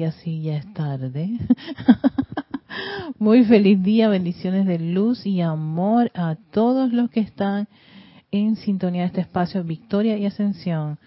[0.00, 1.38] y así ya es tarde.
[3.18, 7.68] Muy feliz día, bendiciones de luz y amor a todos los que están
[8.30, 10.98] en sintonía de este espacio Victoria y Ascensión.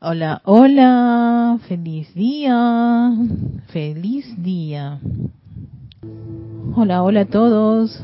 [0.00, 3.10] Hola, hola, feliz día,
[3.66, 5.00] feliz día.
[6.76, 8.00] Hola, hola a todos.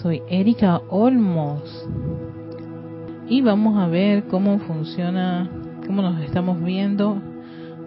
[0.00, 1.86] Soy Erika Olmos
[3.28, 5.50] y vamos a ver cómo funciona,
[5.84, 7.29] cómo nos estamos viendo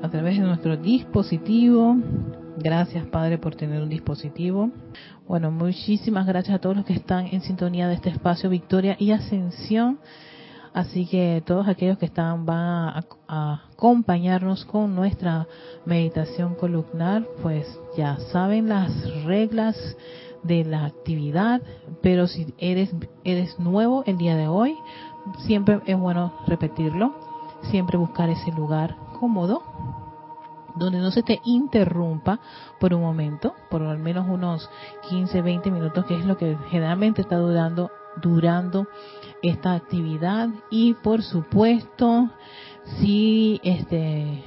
[0.04, 1.96] a través de nuestro dispositivo.
[2.58, 4.70] Gracias, Padre, por tener un dispositivo.
[5.26, 9.12] Bueno, muchísimas gracias a todos los que están en sintonía de este espacio Victoria y
[9.12, 10.00] Ascensión.
[10.74, 15.48] Así que todos aquellos que están van a, acompañarnos con nuestra
[15.86, 17.66] meditación columnar, pues
[17.96, 18.92] ya saben las
[19.24, 19.78] reglas
[20.44, 21.62] de la actividad,
[22.02, 22.94] pero si eres
[23.24, 24.76] eres nuevo el día de hoy,
[25.46, 27.16] siempre es bueno repetirlo,
[27.72, 29.73] siempre buscar ese lugar cómodo
[30.76, 32.40] donde no se te interrumpa
[32.80, 34.70] por un momento, por al menos unos
[35.10, 38.88] 15, 20 minutos, que es lo que generalmente está durando, durando
[39.42, 40.50] esta actividad.
[40.70, 42.30] Y por supuesto,
[43.00, 44.44] si este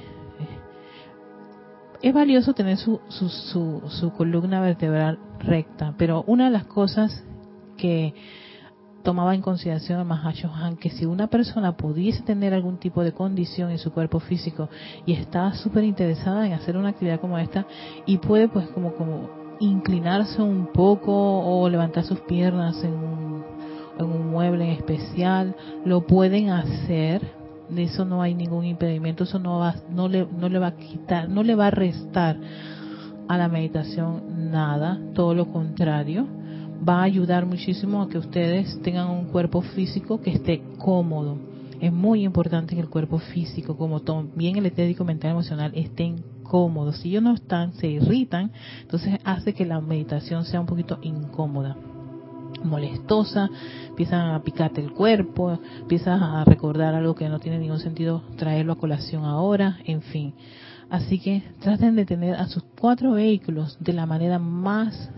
[2.01, 7.23] es valioso tener su, su, su, su columna vertebral recta, pero una de las cosas
[7.77, 8.13] que
[9.07, 13.71] tomaba en consideración el Mahashohan que si una persona pudiese tener algún tipo de condición
[13.71, 14.67] en su cuerpo físico
[15.05, 17.65] y está súper interesada en hacer una actividad como esta
[18.05, 19.29] y puede pues como como
[19.61, 23.45] inclinarse un poco o levantar sus piernas en un,
[23.97, 25.55] en un mueble en especial,
[25.85, 27.21] lo pueden hacer.
[27.69, 30.75] De eso no hay ningún impedimento, eso no va, no le, no le va a
[30.75, 32.37] quitar, no le va a restar
[33.29, 36.27] a la meditación nada, todo lo contrario
[36.87, 41.37] va a ayudar muchísimo a que ustedes tengan un cuerpo físico que esté cómodo.
[41.79, 46.97] Es muy importante que el cuerpo físico, como también el etérico mental emocional, estén cómodos.
[46.97, 51.77] Si ellos no están, se irritan, entonces hace que la meditación sea un poquito incómoda
[52.63, 53.49] molestosa,
[53.87, 58.73] empiezan a picarte el cuerpo, empiezas a recordar algo que no tiene ningún sentido traerlo
[58.73, 60.33] a colación ahora, en fin.
[60.89, 65.11] Así que traten de tener a sus cuatro vehículos de la manera más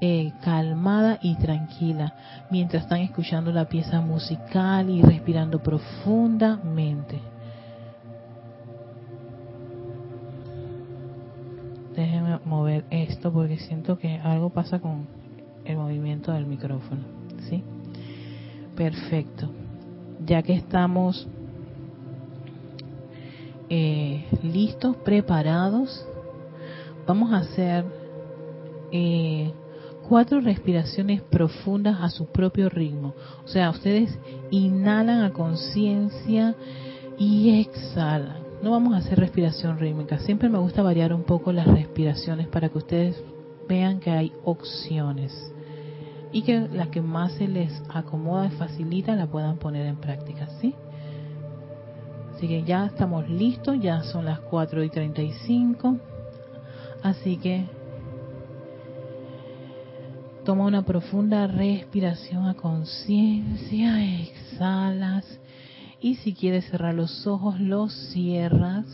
[0.00, 2.14] eh, calmada y tranquila
[2.50, 7.20] mientras están escuchando la pieza musical y respirando profundamente.
[11.96, 15.08] Déjenme mover esto porque siento que algo pasa con
[15.64, 17.02] el movimiento del micrófono.
[17.48, 17.64] ¿Sí?
[18.76, 19.50] Perfecto.
[20.24, 21.26] Ya que estamos
[23.68, 26.06] eh, listos, preparados,
[27.06, 27.84] vamos a hacer
[28.92, 29.52] eh,
[30.08, 33.14] cuatro respiraciones profundas a su propio ritmo.
[33.44, 34.18] O sea, ustedes
[34.50, 36.54] inhalan a conciencia
[37.18, 38.38] y exhalan.
[38.62, 40.18] No vamos a hacer respiración rítmica.
[40.18, 43.22] Siempre me gusta variar un poco las respiraciones para que ustedes
[43.68, 45.52] vean que hay opciones
[46.32, 50.48] y que la que más se les acomoda y facilita la puedan poner en práctica,
[50.60, 50.74] ¿sí?
[52.34, 55.96] Así que ya estamos listos, ya son las 4 y 35.
[57.02, 57.64] Así que
[60.48, 65.26] Toma una profunda respiración a conciencia, exhalas
[66.00, 68.86] y si quieres cerrar los ojos, los cierras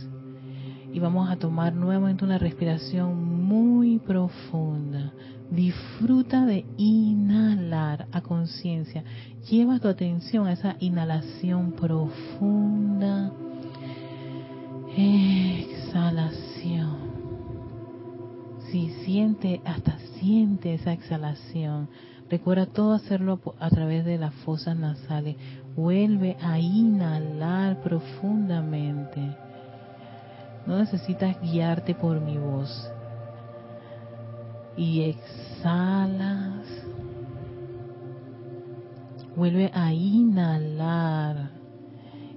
[0.93, 5.13] y vamos a tomar nuevamente una respiración muy profunda.
[5.49, 9.05] Disfruta de inhalar a conciencia.
[9.49, 13.31] Lleva tu atención a esa inhalación profunda.
[14.97, 16.45] Exhalación
[18.75, 19.93] si siente, hasta
[20.25, 21.89] siente esa exhalación.
[22.31, 25.37] Recuerda todo hacerlo a través de las fosas nasales.
[25.77, 29.21] Vuelve a inhalar profundamente.
[30.67, 32.91] No necesitas guiarte por mi voz.
[34.79, 36.67] Y exhalas.
[39.37, 41.51] Vuelve a inhalar.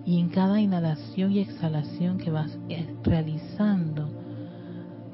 [0.05, 4.09] Y en cada inhalación y exhalación que vas eh, realizando,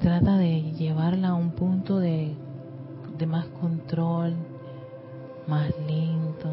[0.00, 2.36] trata de llevarla a un punto de,
[3.18, 4.34] de más control,
[5.46, 6.50] más lento,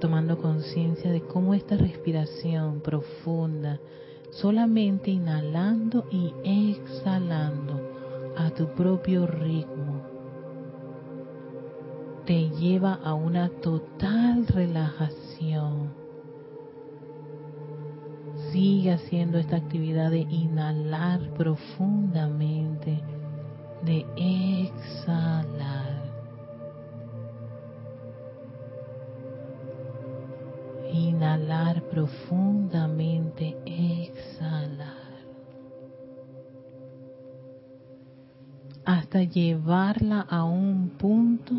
[0.00, 3.80] tomando conciencia de cómo esta respiración profunda,
[4.30, 7.80] solamente inhalando y exhalando
[8.36, 10.02] a tu propio ritmo,
[12.24, 15.90] te lleva a una total relajación.
[18.52, 23.02] Sigue haciendo esta actividad de inhalar profundamente,
[23.84, 26.00] de exhalar.
[30.92, 35.00] Inhalar profundamente, exhalar.
[38.84, 41.52] hasta llevarla a un punto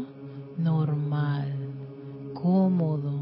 [0.58, 1.48] normal,
[2.34, 3.14] cómodo,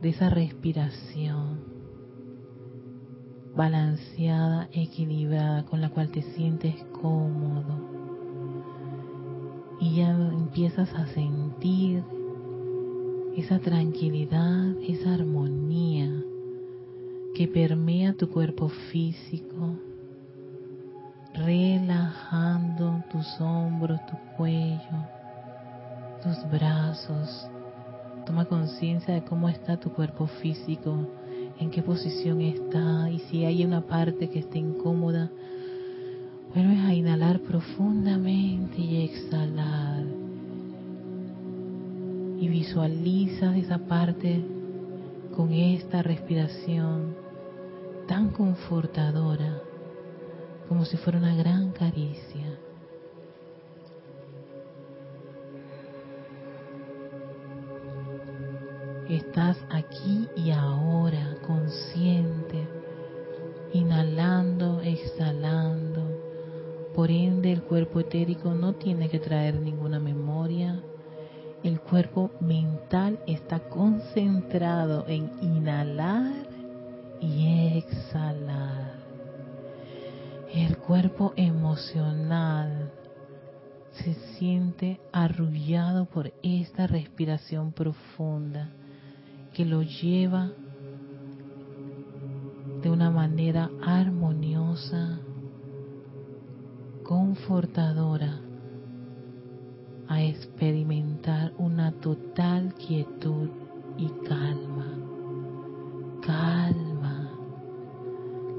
[0.00, 1.65] de esa respiración
[3.56, 7.96] balanceada, equilibrada, con la cual te sientes cómodo.
[9.80, 12.04] Y ya empiezas a sentir
[13.36, 16.10] esa tranquilidad, esa armonía
[17.34, 19.76] que permea tu cuerpo físico,
[21.34, 25.04] relajando tus hombros, tu cuello,
[26.22, 27.48] tus brazos.
[28.24, 31.06] Toma conciencia de cómo está tu cuerpo físico,
[31.58, 35.30] en qué posición está y si hay una parte que esté incómoda,
[36.54, 40.04] vuelves a inhalar profundamente y exhalar.
[42.38, 44.44] Y visualizas esa parte
[45.34, 47.14] con esta respiración
[48.06, 49.62] tan confortadora
[50.68, 52.55] como si fuera una gran caricia.
[59.08, 62.66] Estás aquí y ahora, consciente,
[63.72, 66.02] inhalando, exhalando.
[66.92, 70.82] Por ende, el cuerpo etérico no tiene que traer ninguna memoria.
[71.62, 76.48] El cuerpo mental está concentrado en inhalar
[77.20, 78.94] y exhalar.
[80.52, 82.90] El cuerpo emocional
[83.92, 88.68] se siente arrullado por esta respiración profunda
[89.56, 90.52] que lo lleva
[92.82, 95.18] de una manera armoniosa,
[97.02, 98.38] confortadora,
[100.08, 103.48] a experimentar una total quietud
[103.96, 104.92] y calma.
[106.20, 107.30] Calma,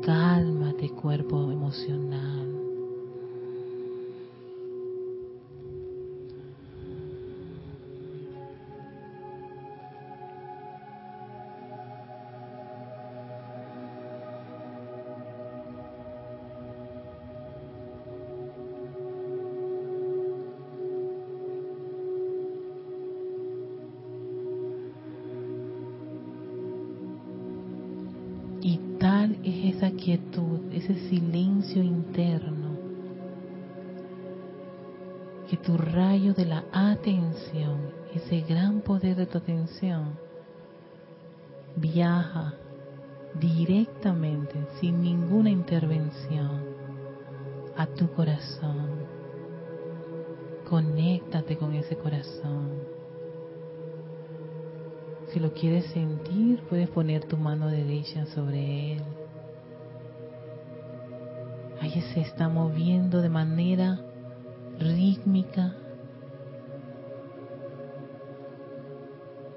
[0.03, 2.46] cálmate cuerpo emocional.
[38.27, 40.17] Ese gran poder de tu atención,
[41.75, 42.53] viaja
[43.39, 46.61] directamente, sin ninguna intervención,
[47.77, 49.07] a tu corazón.
[50.69, 52.71] Conéctate con ese corazón.
[55.31, 59.03] Si lo quieres sentir, puedes poner tu mano derecha sobre él
[61.79, 63.99] Ahí se está moviendo de manera
[64.79, 65.75] rítmica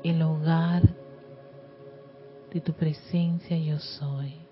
[0.02, 0.82] el hogar
[2.52, 4.50] de tu presencia yo soy.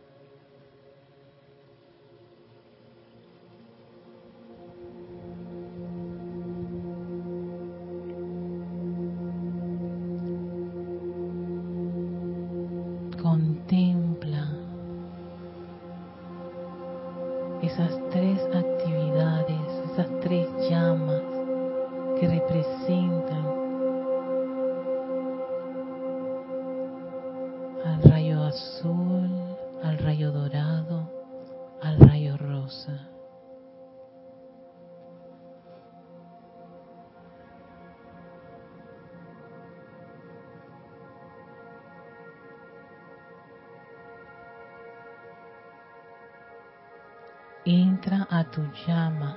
[47.68, 49.36] Entra a tu llama,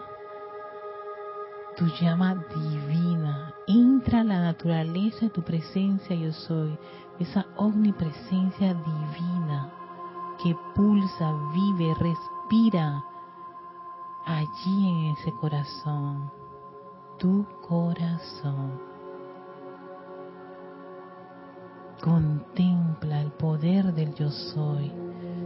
[1.75, 6.77] tu llama divina, entra a la naturaleza de tu presencia yo soy,
[7.19, 9.69] esa omnipresencia divina
[10.41, 13.03] que pulsa, vive, respira
[14.25, 16.31] allí en ese corazón,
[17.19, 18.79] tu corazón.
[22.01, 24.89] Contempla el poder del yo soy,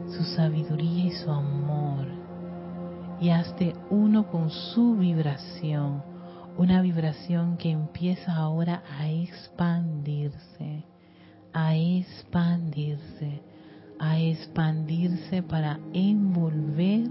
[0.08, 2.14] su sabiduría y su amor
[3.19, 6.03] y hazte uno con su vibración,
[6.57, 10.84] una vibración que empieza ahora a expandirse,
[11.53, 13.41] a expandirse,
[14.00, 17.10] a expandirse para envolver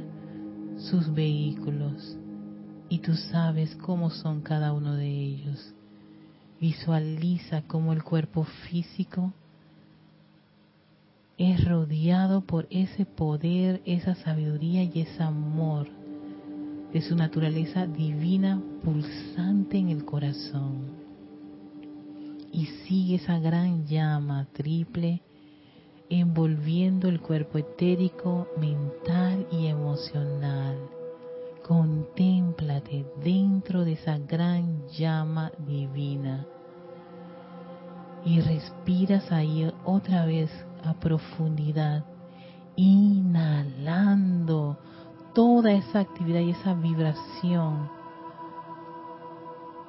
[0.76, 2.18] sus vehículos.
[2.88, 5.75] Y tú sabes cómo son cada uno de ellos.
[6.61, 9.32] Visualiza cómo el cuerpo físico
[11.37, 15.88] es rodeado por ese poder, esa sabiduría y ese amor
[16.93, 21.03] de su naturaleza divina pulsante en el corazón.
[22.53, 25.23] Y sigue esa gran llama triple
[26.09, 30.76] envolviendo el cuerpo etérico, mental y emocional.
[31.67, 36.47] Contémplate dentro de esa gran llama divina.
[38.25, 40.50] Y respiras ahí otra vez
[40.85, 42.05] a profundidad,
[42.76, 44.79] inhalando
[45.35, 47.91] toda esa actividad y esa vibración,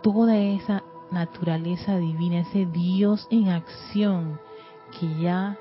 [0.01, 4.39] toda esa naturaleza divina, ese Dios en acción
[4.99, 5.57] que ya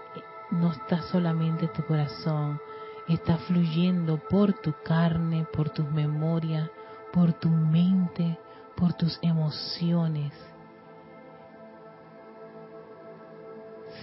[0.51, 2.61] no está solamente en tu corazón,
[3.09, 6.71] está fluyendo por tu carne, por tus memorias,
[7.13, 8.39] por tu mente,
[8.77, 10.33] por tus emociones.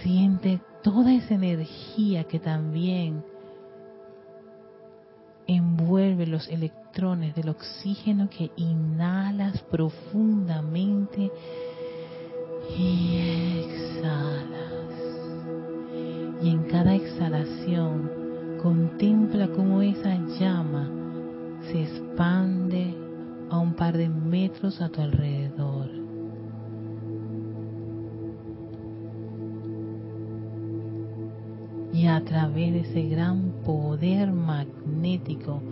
[0.02, 3.24] Siente toda esa energía que también
[5.46, 11.30] envuelve los electrones del oxígeno que inhalas profundamente
[12.76, 14.62] y exhalas.
[16.42, 20.90] Y en cada exhalación contempla cómo esa llama
[21.70, 22.94] se expande
[23.50, 26.01] a un par de metros a tu alrededor.
[31.92, 35.62] Y a través de ese gran poder magnético,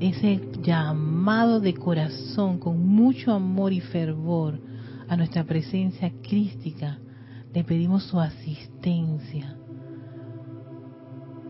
[0.00, 4.58] ese llamado de corazón con mucho amor y fervor
[5.08, 6.98] a nuestra presencia crística,
[7.52, 9.56] le pedimos su asistencia,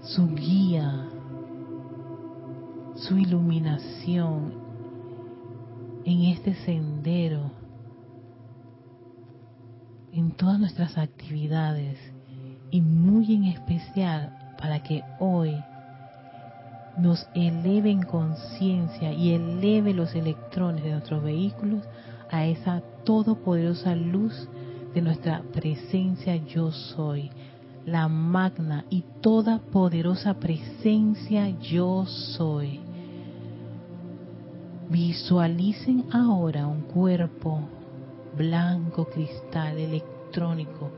[0.02, 1.08] su guía,
[2.96, 4.54] su iluminación
[6.04, 7.50] en este sendero,
[10.12, 12.15] en todas nuestras actividades
[12.70, 15.54] y muy en especial para que hoy
[16.98, 21.82] nos eleve en conciencia y eleve los electrones de nuestros vehículos
[22.30, 24.48] a esa todopoderosa luz
[24.94, 27.30] de nuestra presencia yo soy,
[27.84, 32.80] la magna y toda poderosa presencia yo soy.
[34.88, 37.60] Visualicen ahora un cuerpo
[38.36, 40.90] blanco cristal electrónico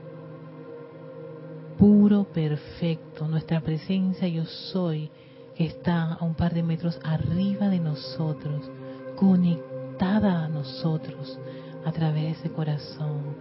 [1.79, 5.11] puro, perfecto, nuestra presencia yo soy,
[5.55, 8.71] que está a un par de metros arriba de nosotros,
[9.17, 11.39] conectada a nosotros
[11.85, 13.37] a través de ese corazón,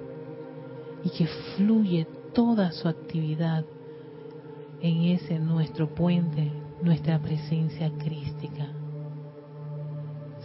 [1.04, 3.66] y que fluye toda su actividad
[4.82, 6.52] en ese nuestro puente,
[6.82, 8.68] nuestra presencia crística.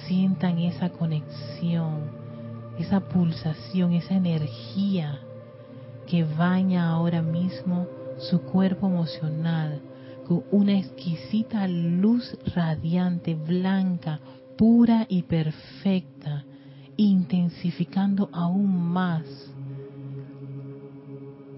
[0.07, 2.11] Sientan esa conexión,
[2.79, 5.21] esa pulsación, esa energía
[6.12, 7.87] que baña ahora mismo
[8.19, 9.81] su cuerpo emocional
[10.28, 14.21] con una exquisita luz radiante, blanca,
[14.59, 16.45] pura y perfecta,
[16.99, 19.25] intensificando aún más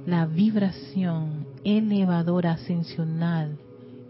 [0.07, 3.59] la vibración elevadora, ascensional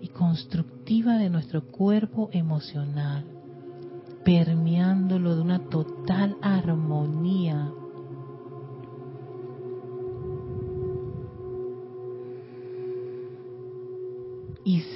[0.02, 3.24] y constructiva de nuestro cuerpo emocional,
[4.26, 7.72] permeándolo de una total armonía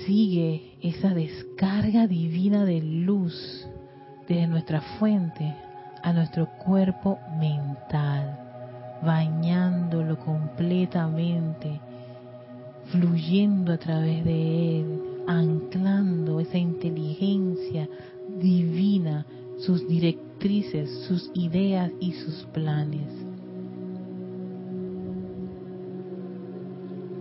[0.08, 3.68] sigue esa descarga divina de luz
[4.26, 5.54] desde nuestra fuente
[6.02, 8.38] a nuestro cuerpo mental,
[9.04, 11.78] bañándolo completamente,
[12.86, 17.86] fluyendo a través de él, anclando esa inteligencia
[18.40, 19.26] divina,
[19.58, 23.12] sus directrices, sus ideas y sus planes.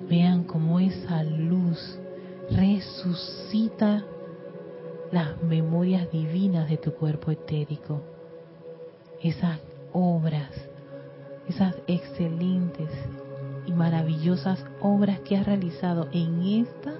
[0.07, 1.99] Vean cómo esa luz
[2.49, 4.05] resucita
[5.11, 8.01] las memorias divinas de tu cuerpo etérico,
[9.21, 9.59] esas
[9.93, 10.51] obras,
[11.47, 12.89] esas excelentes
[13.65, 16.93] y maravillosas obras que has realizado en esta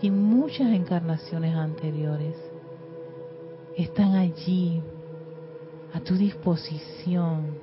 [0.00, 2.36] y en muchas encarnaciones anteriores.
[3.76, 4.82] Están allí
[5.92, 7.58] a tu disposición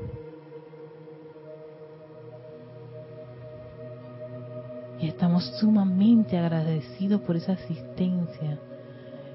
[5.01, 8.59] Y estamos sumamente agradecidos por esa asistencia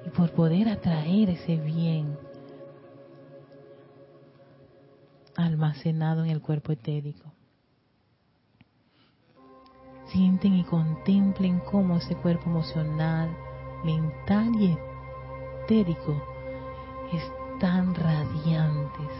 [0.06, 2.16] y por poder atraer ese bien
[5.34, 7.32] almacenado en el cuerpo etérico.
[10.06, 13.28] Sienten y contemplen cómo ese cuerpo emocional,
[13.84, 14.78] mental y
[15.64, 16.22] etérico
[17.12, 19.10] están radiantes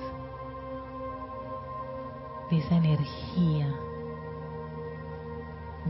[2.51, 3.75] de esa energía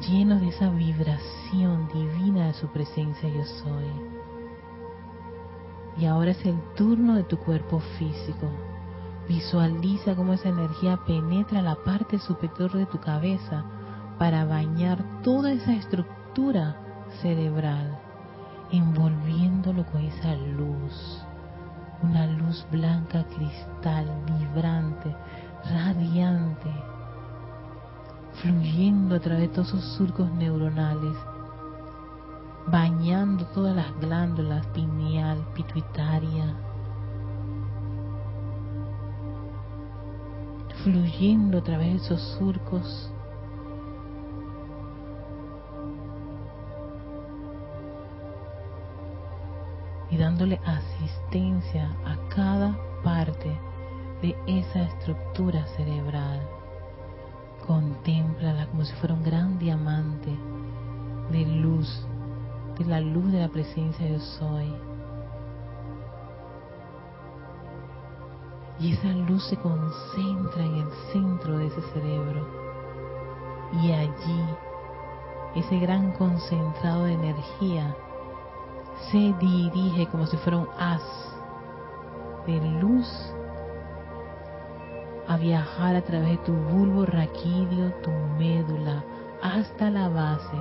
[0.01, 3.91] llenos de esa vibración divina de su presencia yo soy.
[5.99, 8.51] Y ahora es el turno de tu cuerpo físico.
[9.29, 13.65] Visualiza cómo esa energía penetra la parte superior de tu cabeza
[14.19, 16.77] para bañar toda esa estructura
[17.23, 17.99] cerebral,
[18.71, 21.25] envolviéndolo con esa luz,
[22.03, 25.15] una luz blanca cristal, vibrante,
[25.65, 26.71] radiante,
[28.43, 31.17] fluyendo a través de todos esos surcos neuronales,
[32.67, 36.55] bañando todas las glándulas pineal, pituitaria,
[40.83, 43.11] fluyendo a través de esos surcos
[50.11, 53.59] y dándole asistencia a cada parte
[54.23, 56.41] de esa estructura cerebral.
[57.67, 60.31] Contémplala como si fuera un gran diamante
[61.31, 62.07] de luz,
[62.79, 64.73] de la luz de la presencia de yo soy.
[68.79, 72.47] Y esa luz se concentra en el centro de ese cerebro.
[73.83, 74.45] Y allí,
[75.57, 77.97] ese gran concentrado de energía
[79.11, 81.03] se dirige como si fuera un haz
[82.47, 83.36] de luz
[85.29, 89.05] a viajar a través de tu bulbo raquídeo, tu médula,
[89.43, 90.57] hasta la base.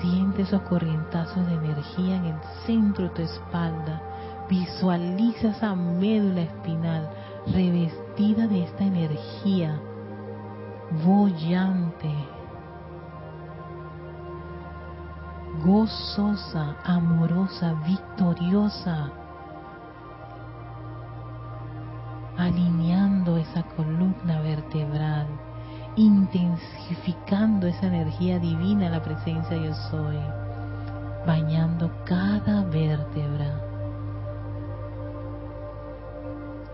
[0.00, 4.02] Siente esos corrientazos de energía en el centro de tu espalda.
[4.48, 7.10] Visualiza esa médula espinal
[7.46, 9.80] revestida de esta energía
[11.04, 12.14] bollante,
[15.64, 19.10] gozosa, amorosa, victoriosa,
[23.36, 25.26] esa columna vertebral,
[25.96, 30.18] intensificando esa energía divina, la presencia yo soy,
[31.26, 33.60] bañando cada vértebra.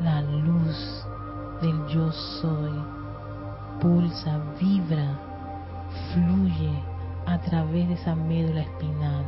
[0.00, 1.06] La luz
[1.62, 2.72] del yo soy
[3.80, 5.18] pulsa, vibra,
[6.12, 6.82] fluye
[7.26, 9.24] a través de esa médula espinal.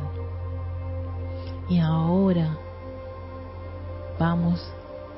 [1.69, 2.49] Y ahora
[4.19, 4.73] vamos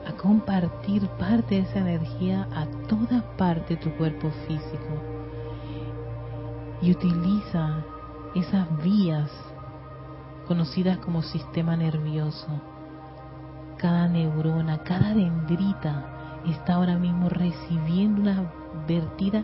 [0.06, 4.94] a compartir parte de esa energía a toda parte de tu cuerpo físico.
[6.82, 7.84] Y utiliza
[8.36, 9.30] esas vías
[10.48, 12.48] conocidas como sistema nervioso.
[13.78, 18.52] Cada neurona, cada dendrita está ahora mismo recibiendo una
[18.88, 19.44] vertida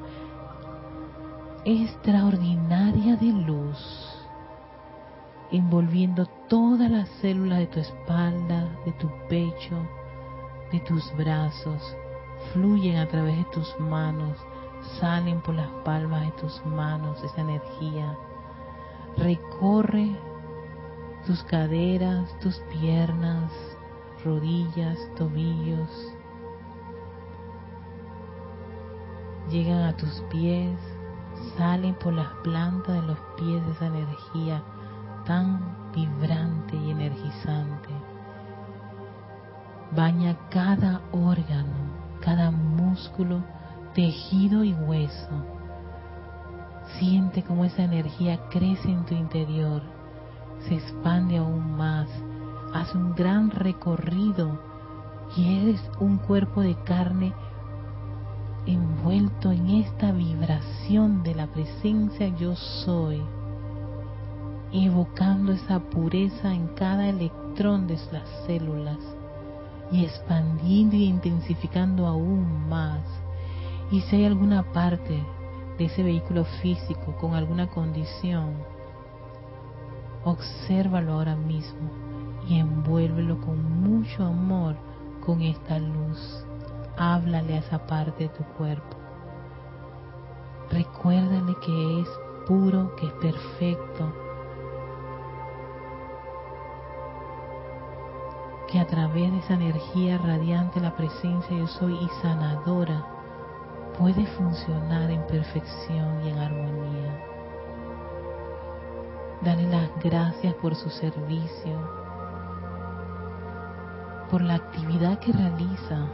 [1.66, 3.78] extraordinaria de luz,
[5.52, 9.76] envolviendo todas las células de tu espalda, de tu pecho,
[10.76, 11.96] de tus brazos,
[12.52, 14.38] fluyen a través de tus manos,
[15.00, 18.18] salen por las palmas de tus manos esa energía,
[19.18, 20.16] recorre
[21.26, 23.52] tus caderas, tus piernas,
[24.24, 25.90] rodillas, tobillos,
[29.50, 30.78] llegan a tus pies,
[31.58, 34.62] salen por las plantas de los pies esa energía
[35.26, 37.90] tan vibrante y energizante.
[39.96, 43.42] Baña cada órgano, cada músculo,
[43.94, 45.46] tejido y hueso.
[47.00, 49.82] Siente cómo esa energía crece en tu interior,
[50.68, 52.10] se expande aún más,
[52.74, 54.60] hace un gran recorrido
[55.38, 57.34] y eres un cuerpo de carne
[58.66, 63.22] envuelto en esta vibración de la presencia yo soy,
[64.74, 69.15] evocando esa pureza en cada electrón de las células
[69.92, 73.02] y expandiendo y intensificando aún más.
[73.92, 75.24] Y si hay alguna parte
[75.78, 78.54] de ese vehículo físico con alguna condición,
[80.24, 81.90] obsérvalo ahora mismo
[82.48, 84.76] y envuélvelo con mucho amor
[85.26, 86.46] con esta luz
[86.98, 88.98] háblale a esa parte de tu cuerpo.
[90.70, 92.08] Recuérdale que es
[92.48, 94.14] puro, que es perfecto,
[98.76, 103.06] que a través de esa energía radiante, la presencia yo soy y sanadora,
[103.98, 107.26] puede funcionar en perfección y en armonía.
[109.42, 111.72] Dale las gracias por su servicio,
[114.30, 116.08] por la actividad que realiza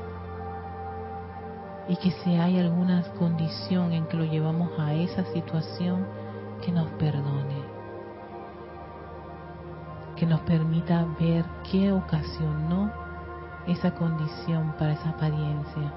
[1.87, 6.05] y que si hay alguna condición en que lo llevamos a esa situación,
[6.63, 7.60] que nos perdone,
[10.21, 12.91] que nos permita ver qué ocasionó
[13.65, 15.91] esa condición para esa apariencia.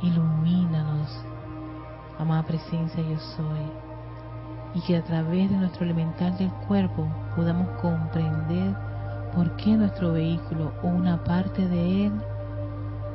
[0.00, 1.22] Ilumínanos,
[2.18, 3.70] amada presencia yo soy,
[4.72, 7.06] y que a través de nuestro elemental del cuerpo
[7.36, 8.74] podamos comprender
[9.34, 12.12] por qué nuestro vehículo o una parte de él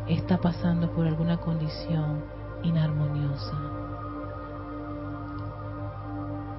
[0.08, 2.24] está pasando por alguna condición
[2.62, 3.58] inarmoniosa.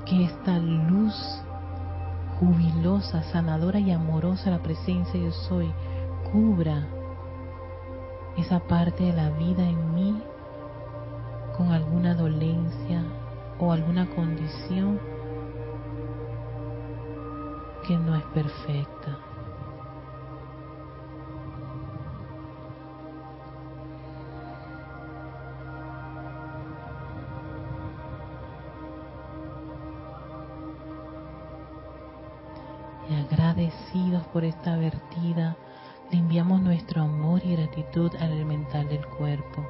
[0.04, 1.44] Que esta luz
[2.40, 5.70] jubilosa, sanadora y amorosa, la presencia yo soy,
[6.32, 6.88] cubra
[8.38, 10.22] esa parte de la vida en mí
[11.56, 13.04] con alguna dolencia
[13.58, 14.98] o alguna condición
[17.86, 19.29] que no es perfecta.
[34.32, 35.56] Por esta vertida,
[36.10, 39.64] le enviamos nuestro amor y gratitud al elemental del cuerpo.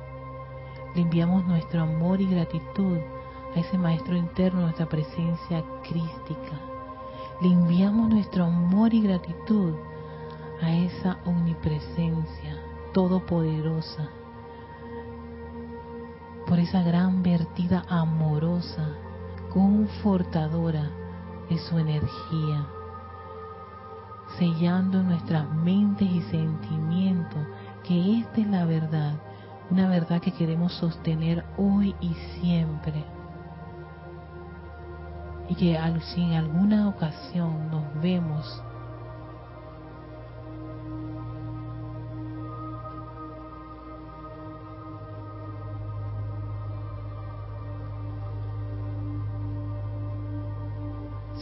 [0.95, 2.99] Le enviamos nuestro amor y gratitud
[3.55, 6.61] a ese maestro interno, nuestra presencia crística.
[7.43, 9.75] Le enviamos nuestro amor y gratitud
[10.63, 12.57] a esa omnipresencia
[12.93, 14.11] todopoderosa
[16.47, 18.89] por esa gran vertida amorosa,
[19.53, 20.91] confortadora
[21.49, 22.67] de su energía
[24.41, 27.47] sellando nuestras mentes y sentimientos
[27.87, 29.13] que esta es la verdad,
[29.71, 33.05] una verdad que queremos sostener hoy y siempre.
[35.51, 35.79] Y que
[36.15, 38.63] si en alguna ocasión nos vemos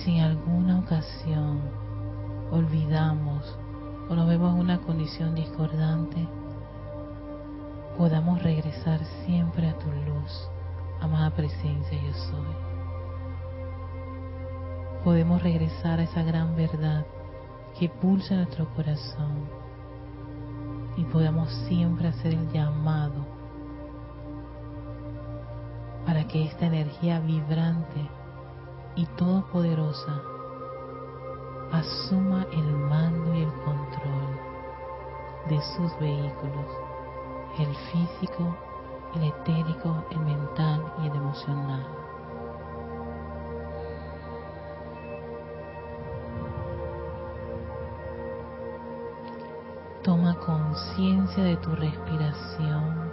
[0.07, 1.88] en alguna ocasión
[2.51, 3.59] olvidamos
[4.09, 6.27] o nos vemos en una condición discordante,
[7.97, 10.49] podamos regresar siempre a tu luz,
[11.01, 12.69] amada presencia yo soy.
[15.05, 17.07] Podemos regresar a esa gran verdad
[17.79, 19.49] que pulsa nuestro corazón
[20.97, 23.27] y podamos siempre hacer el llamado
[26.07, 28.09] para que esta energía vibrante
[28.97, 30.23] y todopoderosa
[31.73, 34.39] asuma el mando y el control
[35.49, 36.67] de sus vehículos,
[37.59, 38.57] el físico,
[39.15, 41.87] el etérico, el mental y el emocional.
[50.03, 53.11] Toma conciencia de tu respiración,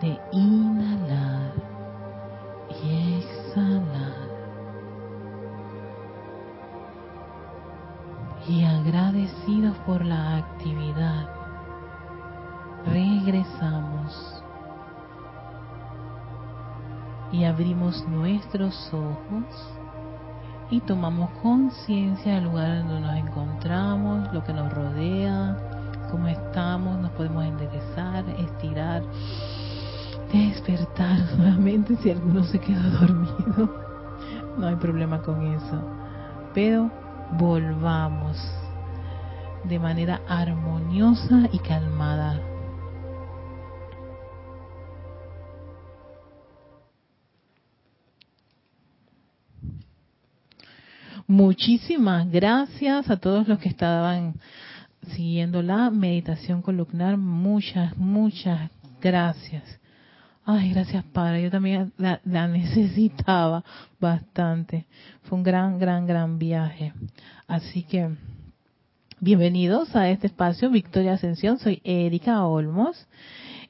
[0.00, 1.69] de inhalar
[9.86, 11.28] por la actividad,
[12.86, 14.42] regresamos
[17.32, 19.44] y abrimos nuestros ojos
[20.70, 25.56] y tomamos conciencia del lugar donde nos encontramos, lo que nos rodea,
[26.10, 29.02] cómo estamos, nos podemos enderezar, estirar,
[30.32, 33.90] despertar nuevamente si alguno se quedó dormido.
[34.56, 35.82] No hay problema con eso.
[36.54, 36.90] Pero
[37.38, 38.36] volvamos
[39.64, 42.40] de manera armoniosa y calmada.
[51.26, 54.34] Muchísimas gracias a todos los que estaban
[55.14, 57.16] siguiendo la meditación columnar.
[57.16, 58.68] Muchas, muchas
[59.00, 59.62] gracias.
[60.44, 63.62] Ay, gracias Padre, yo también la, necesitaba
[64.00, 64.86] bastante.
[65.22, 66.92] Fue un gran, gran, gran viaje.
[67.46, 68.10] Así que,
[69.20, 71.58] bienvenidos a este espacio, Victoria Ascensión.
[71.58, 73.06] Soy Erika Olmos.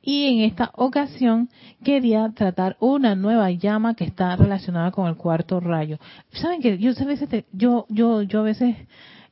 [0.02, 1.50] Y en esta ocasión
[1.84, 5.98] quería tratar una nueva llama que está relacionada con el cuarto rayo.
[6.32, 8.76] Saben que yo a veces, yo, yo, yo a veces,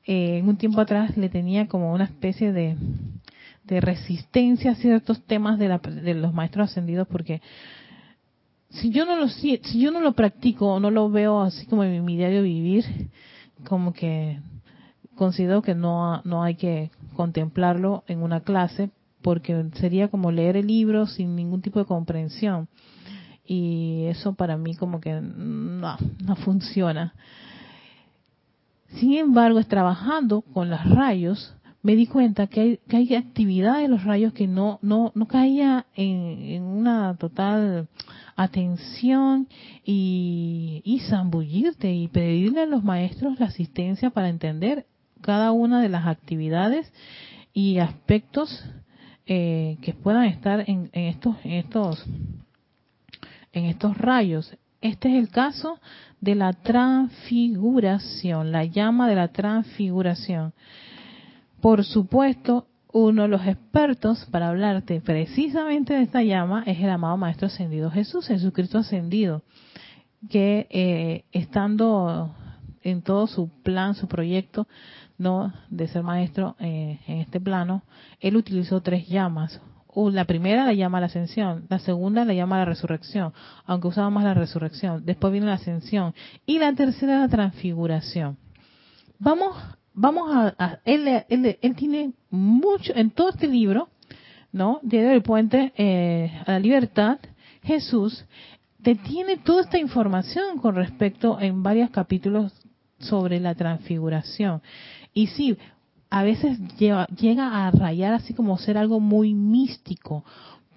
[0.04, 2.76] eh, en un tiempo atrás le tenía como una especie de,
[3.64, 7.40] de resistencia a ciertos temas de, la, de los maestros ascendidos porque
[8.70, 11.84] si yo no lo si yo no lo practico o no lo veo así como
[11.84, 12.84] en mi diario vivir
[13.64, 14.38] como que
[15.18, 20.68] considero que no no hay que contemplarlo en una clase porque sería como leer el
[20.68, 22.68] libro sin ningún tipo de comprensión.
[23.44, 27.14] Y eso para mí como que no no funciona.
[28.88, 33.78] Sin embargo es trabajando con los rayos me di cuenta que hay, que hay actividad
[33.78, 37.88] de los rayos que no, no, no caía en, una total
[38.36, 39.48] atención
[39.84, 44.86] y, y zambullirte y pedirle a los maestros la asistencia para entender
[45.20, 46.92] cada una de las actividades
[47.52, 48.64] y aspectos
[49.26, 52.04] eh, que puedan estar en, en, estos en estos
[53.52, 55.80] en estos rayos este es el caso
[56.20, 60.52] de la transfiguración, la llama de la transfiguración.
[61.60, 67.16] Por supuesto, uno de los expertos para hablarte precisamente de esta llama es el amado
[67.16, 69.42] Maestro Ascendido Jesús, Jesucristo Ascendido,
[70.30, 72.36] que eh, estando
[72.82, 74.68] en todo su plan, su proyecto,
[75.18, 77.82] no de ser maestro eh, en este plano,
[78.20, 79.60] él utilizó tres llamas.
[79.94, 83.32] la primera la llama la ascensión, la segunda la llama la resurrección,
[83.66, 85.04] aunque usaba más la resurrección.
[85.04, 86.14] Después viene la ascensión
[86.46, 88.38] y la tercera la transfiguración.
[89.18, 89.56] Vamos
[89.98, 93.88] vamos a, él, él, él, tiene mucho, en todo este libro,
[94.52, 94.78] ¿no?
[94.82, 97.18] Diario del Puente eh, a la Libertad,
[97.64, 98.24] Jesús
[98.82, 102.52] te tiene toda esta información con respecto en varios capítulos
[102.98, 104.62] sobre la transfiguración.
[105.12, 105.56] Y sí,
[106.10, 110.24] a veces llega a rayar así como ser algo muy místico,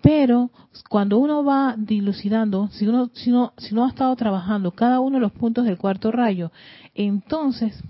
[0.02, 0.50] pero
[0.90, 5.18] cuando uno va dilucidando, si uno, si, no, si no ha estado trabajando cada uno
[5.18, 6.52] de los puntos del cuarto rayo,
[6.96, 7.82] entonces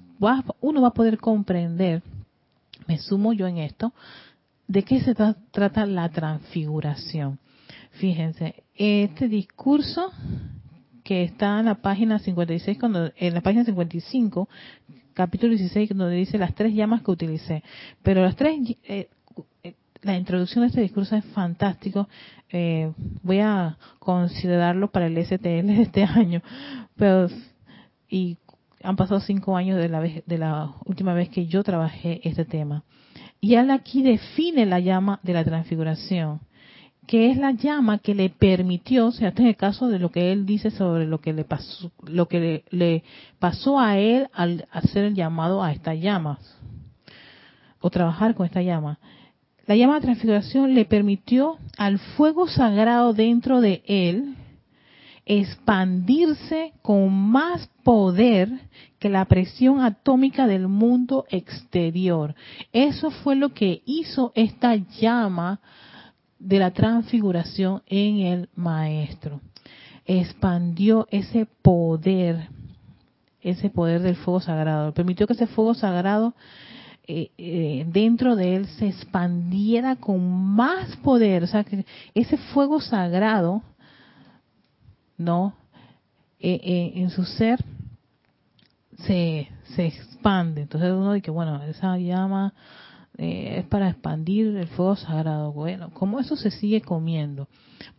[0.59, 2.03] uno va a poder comprender,
[2.87, 3.93] me sumo yo en esto,
[4.67, 7.39] de qué se trata la transfiguración.
[7.91, 10.11] Fíjense, este discurso
[11.03, 14.47] que está en la página 56, cuando, en la página 55,
[15.13, 17.63] capítulo 16, donde dice las tres llamas que utilicé.
[18.03, 19.09] Pero las tres, eh,
[19.63, 22.07] eh, la introducción de este discurso es fantástico.
[22.51, 22.91] Eh,
[23.23, 26.41] voy a considerarlo para el STL de este año.
[26.95, 27.27] Pero,
[28.09, 28.37] y
[28.83, 32.45] han pasado cinco años de la, vez, de la última vez que yo trabajé este
[32.45, 32.83] tema.
[33.39, 36.41] Y él aquí define la llama de la transfiguración,
[37.07, 40.11] que es la llama que le permitió, o sea, este es el caso de lo
[40.11, 43.03] que él dice sobre lo que le pasó, lo que le,
[43.39, 46.39] pasó a él al hacer el llamado a esta llama,
[47.79, 48.99] o trabajar con esta llama.
[49.65, 54.35] La llama de transfiguración le permitió al fuego sagrado dentro de él,
[55.25, 58.49] expandirse con más poder
[58.99, 62.35] que la presión atómica del mundo exterior.
[62.73, 65.59] Eso fue lo que hizo esta llama
[66.41, 69.41] de la transfiguración en el maestro.
[70.05, 72.49] Expandió ese poder,
[73.41, 74.93] ese poder del fuego sagrado.
[74.93, 76.33] Permitió que ese fuego sagrado
[77.07, 80.21] eh, eh, dentro de él se expandiera con
[80.55, 81.43] más poder.
[81.43, 83.61] O sea, que ese fuego sagrado
[85.17, 85.53] ¿no?
[86.39, 87.63] Eh, en su ser
[89.05, 90.61] se, se expande.
[90.61, 92.53] Entonces uno dice, bueno, esa llama
[93.21, 95.51] eh, es para expandir el fuego sagrado.
[95.51, 97.47] Bueno, ¿cómo eso se sigue comiendo?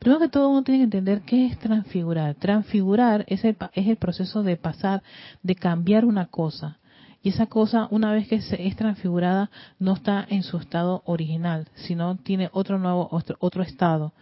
[0.01, 2.35] Primero que todo uno tiene que entender qué es transfigurar.
[2.35, 5.05] Transfigurar es el, es el proceso de pasar,
[5.45, 6.79] de cambiar una cosa.
[7.23, 11.69] Y esa cosa, una vez que se es transfigurada, no está en su estado original,
[11.77, 14.13] sino tiene otro nuevo, otro, otro estado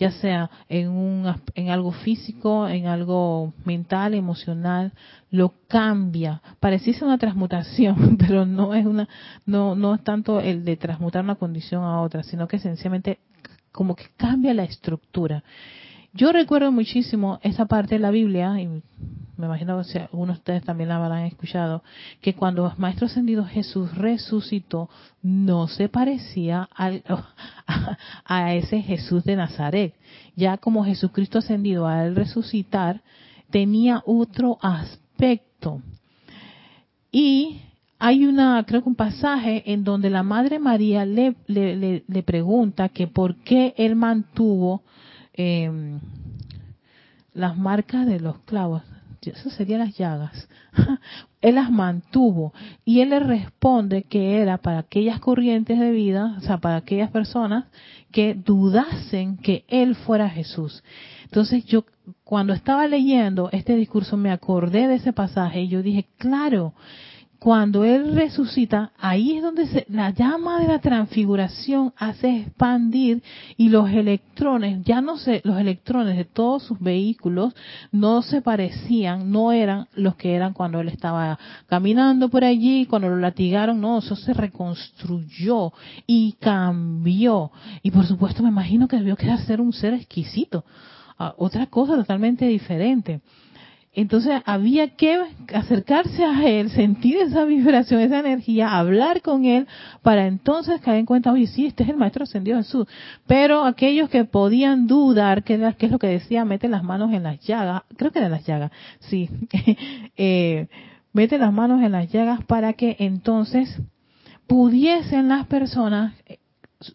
[0.00, 4.92] ya sea en, un, en algo físico, en algo mental, emocional,
[5.30, 6.40] lo cambia.
[6.58, 9.08] Pareciese una transmutación, pero no es una,
[9.44, 13.18] no, no es tanto el de transmutar una condición a otra, sino que sencillamente
[13.72, 15.44] como que cambia la estructura.
[16.14, 18.82] Yo recuerdo muchísimo esa parte de la Biblia, y
[19.40, 21.82] me imagino que algunos de ustedes también la habrán escuchado,
[22.20, 24.88] que cuando el Maestro Ascendido Jesús resucitó,
[25.22, 26.68] no se parecía
[28.24, 29.94] a, ese Jesús de Nazaret.
[30.36, 33.00] Ya como Jesucristo ascendido al resucitar,
[33.50, 35.80] tenía otro aspecto.
[37.10, 37.62] Y
[37.98, 41.34] hay una, creo que un pasaje en donde la Madre María le,
[42.24, 44.82] pregunta que por qué él mantuvo
[45.34, 45.98] eh,
[47.34, 48.82] las marcas de los clavos,
[49.22, 50.48] eso serían las llagas,
[51.42, 52.54] él las mantuvo
[52.84, 57.10] y él le responde que era para aquellas corrientes de vida, o sea, para aquellas
[57.10, 57.66] personas
[58.10, 60.82] que dudasen que él fuera Jesús.
[61.24, 61.84] Entonces yo
[62.24, 66.72] cuando estaba leyendo este discurso me acordé de ese pasaje y yo dije, claro,
[67.40, 73.22] cuando Él resucita, ahí es donde se, la llama de la transfiguración hace expandir
[73.56, 77.54] y los electrones, ya no sé, los electrones de todos sus vehículos
[77.92, 83.08] no se parecían, no eran los que eran cuando Él estaba caminando por allí, cuando
[83.08, 85.72] lo latigaron, no, eso se reconstruyó
[86.06, 87.52] y cambió.
[87.82, 90.66] Y por supuesto me imagino que debió quedar ser un ser exquisito,
[91.18, 93.22] ah, otra cosa totalmente diferente.
[93.92, 95.20] Entonces había que
[95.52, 99.66] acercarse a él, sentir esa vibración, esa energía, hablar con él,
[100.02, 102.86] para entonces caer en cuenta, oye, sí, este es el Maestro Ascendido Jesús.
[103.26, 107.40] Pero aquellos que podían dudar, que, es lo que decía, mete las manos en las
[107.40, 109.28] llagas, creo que en las llagas, sí,
[110.16, 110.68] eh,
[111.12, 113.76] mete las manos en las llagas para que entonces
[114.46, 116.14] pudiesen las personas,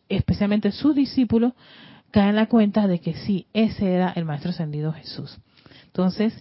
[0.08, 1.52] especialmente sus discípulos,
[2.12, 5.38] caer en la cuenta de que sí, ese era el Maestro Ascendido Jesús.
[5.88, 6.34] Entonces,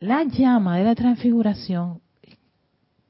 [0.00, 2.00] la llama de la transfiguración,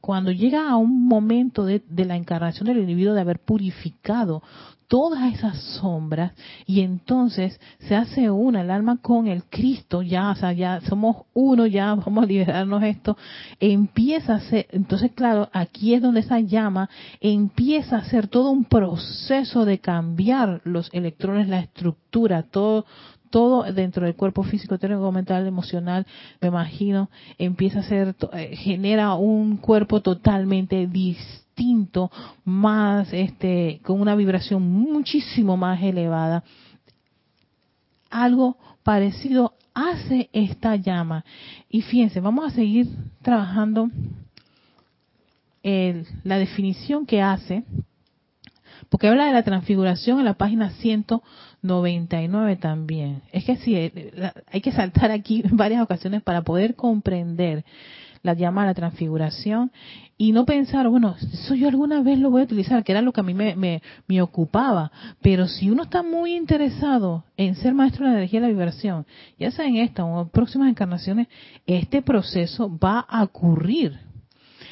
[0.01, 4.43] cuando llega a un momento de, la encarnación del individuo de haber purificado
[4.87, 6.33] todas esas sombras
[6.65, 11.27] y entonces se hace una el alma con el Cristo, ya, o sea, ya somos
[11.35, 13.19] uno, ya vamos a liberarnos esto,
[13.61, 16.89] empieza a ser, entonces claro, aquí es donde esa llama
[17.21, 22.87] empieza a ser todo un proceso de cambiar los electrones, la estructura, todo,
[23.31, 26.07] todo dentro del cuerpo físico, técnico, mental, emocional,
[26.41, 32.11] me imagino, empieza a ser, eh, genera un cuerpo totalmente distinto,
[32.45, 36.45] más este, con una vibración muchísimo más elevada.
[38.11, 41.25] Algo parecido hace esta llama.
[41.69, 42.89] Y fíjense, vamos a seguir
[43.23, 43.91] trabajando
[45.63, 47.65] el, la definición que hace,
[48.89, 53.23] porque habla de la transfiguración en la página 199 también.
[53.33, 57.65] Es que sí, eh, hay que saltar aquí en varias ocasiones para poder comprender
[58.23, 59.71] la llama a la transfiguración
[60.17, 63.13] y no pensar, bueno, eso yo alguna vez lo voy a utilizar, que era lo
[63.13, 64.91] que a mí me, me, me ocupaba.
[65.23, 69.07] Pero si uno está muy interesado en ser maestro de la energía y la vibración,
[69.39, 71.29] ya sea en esta o en próximas encarnaciones,
[71.67, 74.08] este proceso va a ocurrir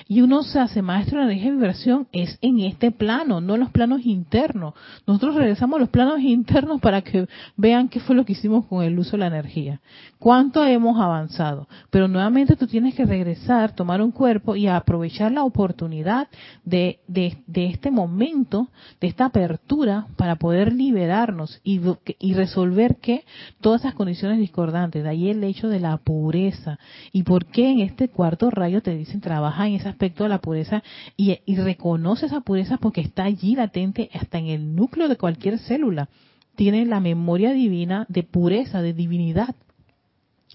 [0.09, 3.61] y uno se hace maestro de energía y vibración es en este plano, no en
[3.61, 4.75] los planos internos.
[5.05, 8.85] Nosotros regresamos a los planos internos para que vean qué fue lo que hicimos con
[8.85, 9.81] el uso de la energía.
[10.21, 11.69] Cuánto hemos avanzado.
[11.91, 16.29] Pero nuevamente tú tienes que regresar, tomar un cuerpo y aprovechar la oportunidad
[16.65, 18.69] de, de, de este momento,
[19.01, 21.81] de esta apertura para poder liberarnos y,
[22.21, 23.25] y resolver que
[23.61, 25.03] todas esas condiciones discordantes.
[25.03, 26.79] De ahí el hecho de la pureza.
[27.11, 30.41] ¿Y por qué en este cuarto rayo te dicen trabaja en esas aspecto de la
[30.41, 30.83] pureza
[31.17, 36.09] y, reconoce esa pureza porque está allí latente hasta en el núcleo de cualquier célula.
[36.55, 39.55] Tiene la memoria divina de pureza, de divinidad.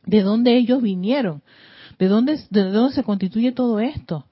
[0.06, 1.42] ¿De dónde ellos vinieron?
[2.00, 4.26] ¿De dónde, de dónde se constituye todo esto?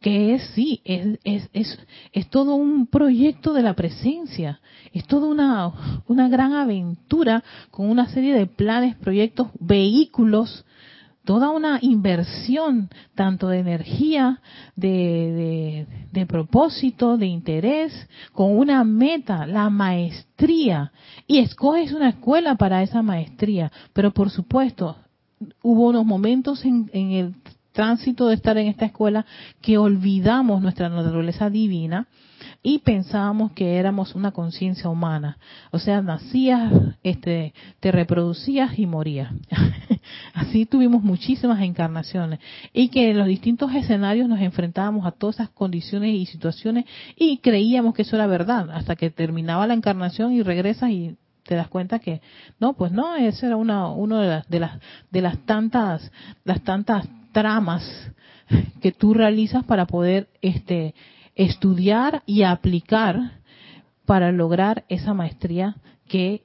[0.00, 1.78] que es, sí, es, es, es,
[2.12, 4.60] es, todo un proyecto de la presencia,
[4.92, 10.66] es toda una, una gran aventura con una serie de planes, proyectos, vehículos
[11.24, 14.40] toda una inversión tanto de energía,
[14.76, 20.92] de, de, propósito, de interés, con una meta, la maestría.
[21.26, 23.72] Y escoges una escuela para esa maestría.
[23.92, 24.96] Pero por supuesto,
[25.62, 27.34] hubo unos momentos en, en el
[27.72, 29.26] tránsito de estar en esta escuela
[29.60, 32.06] que olvidamos nuestra naturaleza divina
[32.66, 35.36] y pensábamos que éramos una conciencia humana.
[35.70, 36.72] O sea, nacías,
[37.02, 39.30] este, te reproducías y morías.
[40.32, 42.40] Así tuvimos muchísimas encarnaciones
[42.72, 47.36] y que en los distintos escenarios nos enfrentábamos a todas esas condiciones y situaciones y
[47.38, 51.68] creíamos que eso era verdad hasta que terminaba la encarnación y regresas y te das
[51.68, 52.22] cuenta que
[52.58, 56.10] no, pues no, esa era una uno de las de las de las tantas
[56.44, 58.10] las tantas tramas
[58.80, 60.94] que tú realizas para poder este
[61.34, 63.32] estudiar y aplicar
[64.06, 65.76] para lograr esa maestría
[66.08, 66.44] que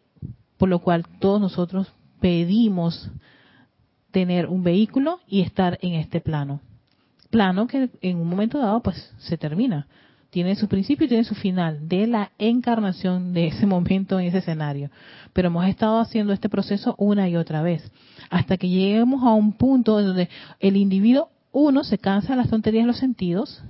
[0.58, 1.88] por lo cual todos nosotros
[2.20, 3.10] pedimos
[4.12, 6.62] tener un vehículo y estar en este plano.
[7.30, 9.88] Plano que en un momento dado pues se termina.
[10.32, 14.40] Tiene su principio y tiene su final de la encarnación de ese momento en ese
[14.40, 14.90] escenario.
[15.34, 17.90] Pero hemos estado haciendo este proceso una y otra vez
[18.30, 22.84] hasta que lleguemos a un punto donde el individuo, uno, se cansa de las tonterías
[22.84, 23.64] de los sentidos,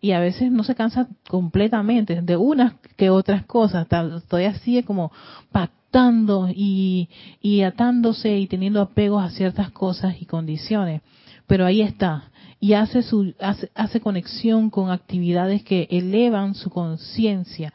[0.00, 5.10] y a veces no se cansa completamente de unas que otras cosas, todavía sigue como
[5.50, 7.08] pactando y,
[7.40, 11.02] y atándose y teniendo apegos a ciertas cosas y condiciones,
[11.46, 12.30] pero ahí está.
[12.60, 17.72] Y hace su hace, hace conexión con actividades que elevan su conciencia,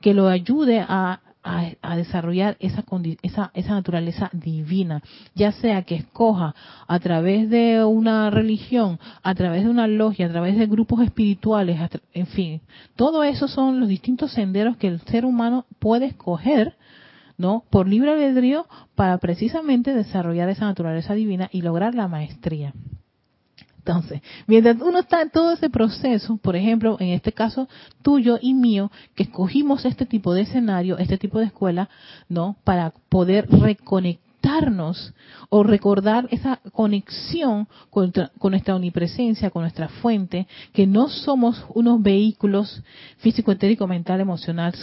[0.00, 2.84] que lo ayude a a, desarrollar esa,
[3.22, 5.02] esa, esa naturaleza divina,
[5.34, 6.54] ya sea que escoja
[6.86, 11.80] a través de una religión, a través de una logia, a través de grupos espirituales,
[12.12, 12.60] en fin,
[12.96, 16.76] todo eso son los distintos senderos que el ser humano puede escoger,
[17.36, 17.64] ¿no?
[17.70, 22.74] Por libre albedrío para precisamente desarrollar esa naturaleza divina y lograr la maestría.
[23.88, 27.68] Entonces, mientras uno está en todo ese proceso, por ejemplo, en este caso
[28.02, 31.88] tuyo y mío, que escogimos este tipo de escenario, este tipo de escuela,
[32.28, 32.56] ¿no?
[32.64, 34.27] Para poder reconectar
[35.50, 38.12] o recordar esa conexión con,
[38.50, 42.82] nuestra omnipresencia, con nuestra fuente, que no somos unos vehículos
[43.18, 44.74] físico, etérico, mental, emocional,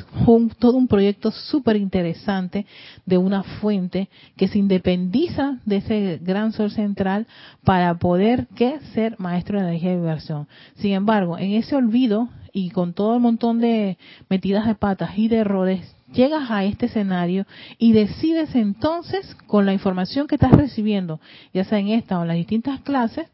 [0.60, 2.66] todo un proyecto súper interesante
[3.06, 7.28] de una fuente que se independiza de ese gran sol central
[7.64, 8.80] para poder ¿qué?
[8.93, 10.47] ser maestro de energía y vibración.
[10.76, 13.97] Sin embargo, en ese olvido y con todo el montón de
[14.30, 17.45] metidas de patas y de errores, llegas a este escenario
[17.78, 21.20] y decides entonces, con la información que estás recibiendo,
[21.53, 23.28] ya sea en esta o en las distintas clases,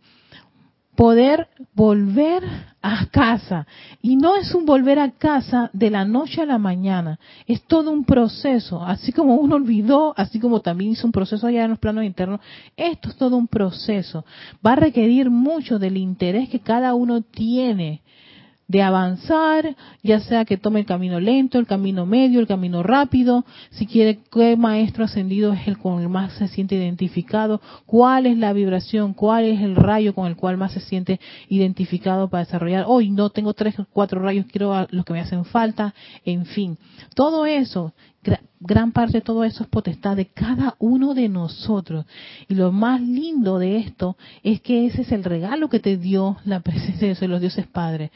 [0.96, 2.44] poder volver
[2.82, 3.66] a casa.
[4.02, 7.92] Y no es un volver a casa de la noche a la mañana, es todo
[7.92, 8.84] un proceso.
[8.84, 12.42] Así como uno olvidó, así como también hizo un proceso allá en los planos internos,
[12.76, 14.26] esto es todo un proceso.
[14.66, 18.02] Va a requerir mucho del interés que cada uno tiene
[18.72, 23.44] de avanzar, ya sea que tome el camino lento, el camino medio, el camino rápido,
[23.72, 28.38] si quiere qué maestro ascendido es el con el más se siente identificado, cuál es
[28.38, 31.20] la vibración, cuál es el rayo con el cual más se siente
[31.50, 32.86] identificado para desarrollar.
[32.88, 35.94] Hoy no tengo tres o cuatro rayos, quiero los que me hacen falta,
[36.24, 36.78] en fin.
[37.14, 37.94] Todo eso
[38.60, 42.06] gran parte de todo eso es potestad de cada uno de nosotros.
[42.48, 46.38] Y lo más lindo de esto es que ese es el regalo que te dio
[46.46, 48.12] la presencia de los dioses padres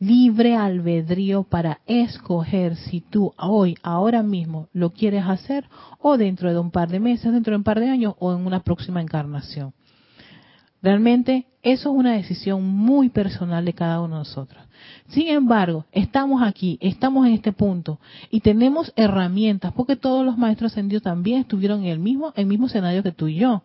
[0.00, 5.64] libre albedrío para escoger si tú hoy, ahora mismo, lo quieres hacer
[6.00, 8.46] o dentro de un par de meses, dentro de un par de años o en
[8.46, 9.72] una próxima encarnación.
[10.80, 14.62] Realmente eso es una decisión muy personal de cada uno de nosotros.
[15.08, 17.98] Sin embargo, estamos aquí, estamos en este punto
[18.30, 22.66] y tenemos herramientas, porque todos los maestros ascendidos también estuvieron en el mismo, el mismo
[22.66, 23.64] escenario que tú y yo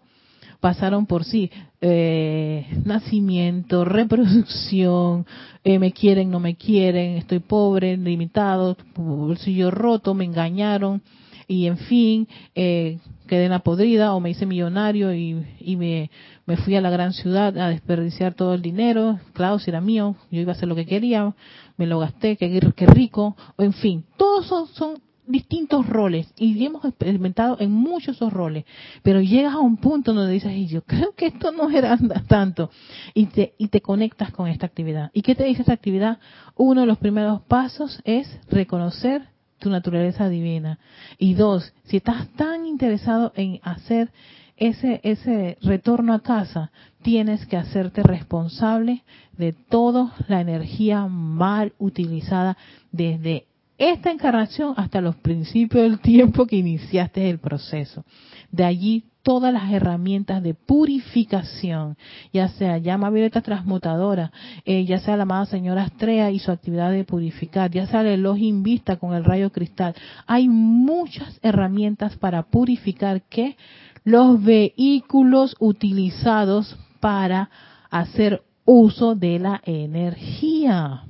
[0.63, 1.51] pasaron por sí.
[1.81, 5.25] Eh, nacimiento, reproducción,
[5.61, 11.01] eh, me quieren, no me quieren, estoy pobre, limitado, bolsillo roto, me engañaron
[11.49, 12.97] y en fin, eh,
[13.27, 16.09] quedé en la podrida o me hice millonario y, y me,
[16.45, 20.15] me, fui a la gran ciudad a desperdiciar todo el dinero, claro, si era mío,
[20.31, 21.35] yo iba a hacer lo que quería,
[21.75, 26.63] me lo gasté, qué, qué rico, o en fin, todos son, son distintos roles y
[26.65, 28.65] hemos experimentado en muchos esos roles,
[29.01, 31.97] pero llegas a un punto donde dices, yo creo que esto no era
[32.27, 32.69] tanto,
[33.13, 35.11] y te, y te conectas con esta actividad.
[35.13, 36.19] ¿Y qué te dice esta actividad?
[36.55, 39.27] Uno de los primeros pasos es reconocer
[39.59, 40.77] tu naturaleza divina.
[41.17, 44.11] Y dos, si estás tan interesado en hacer
[44.57, 46.71] ese, ese retorno a casa,
[47.01, 49.03] tienes que hacerte responsable
[49.37, 52.57] de toda la energía mal utilizada
[52.91, 53.47] desde
[53.77, 58.05] esta encarnación hasta los principios del tiempo que iniciaste el proceso.
[58.51, 61.97] De allí todas las herramientas de purificación,
[62.31, 64.31] ya sea llama violeta transmutadora,
[64.65, 68.07] eh, ya sea la amada señora Astrea y su actividad de purificar, ya sea el
[68.07, 69.95] Elohim Vista con el rayo cristal.
[70.27, 73.55] Hay muchas herramientas para purificar que
[74.03, 77.49] los vehículos utilizados para
[77.89, 81.03] hacer uso de la energía.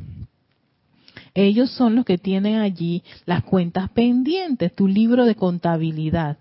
[1.36, 6.38] Ellos son los que tienen allí las cuentas pendientes, tu libro de contabilidad.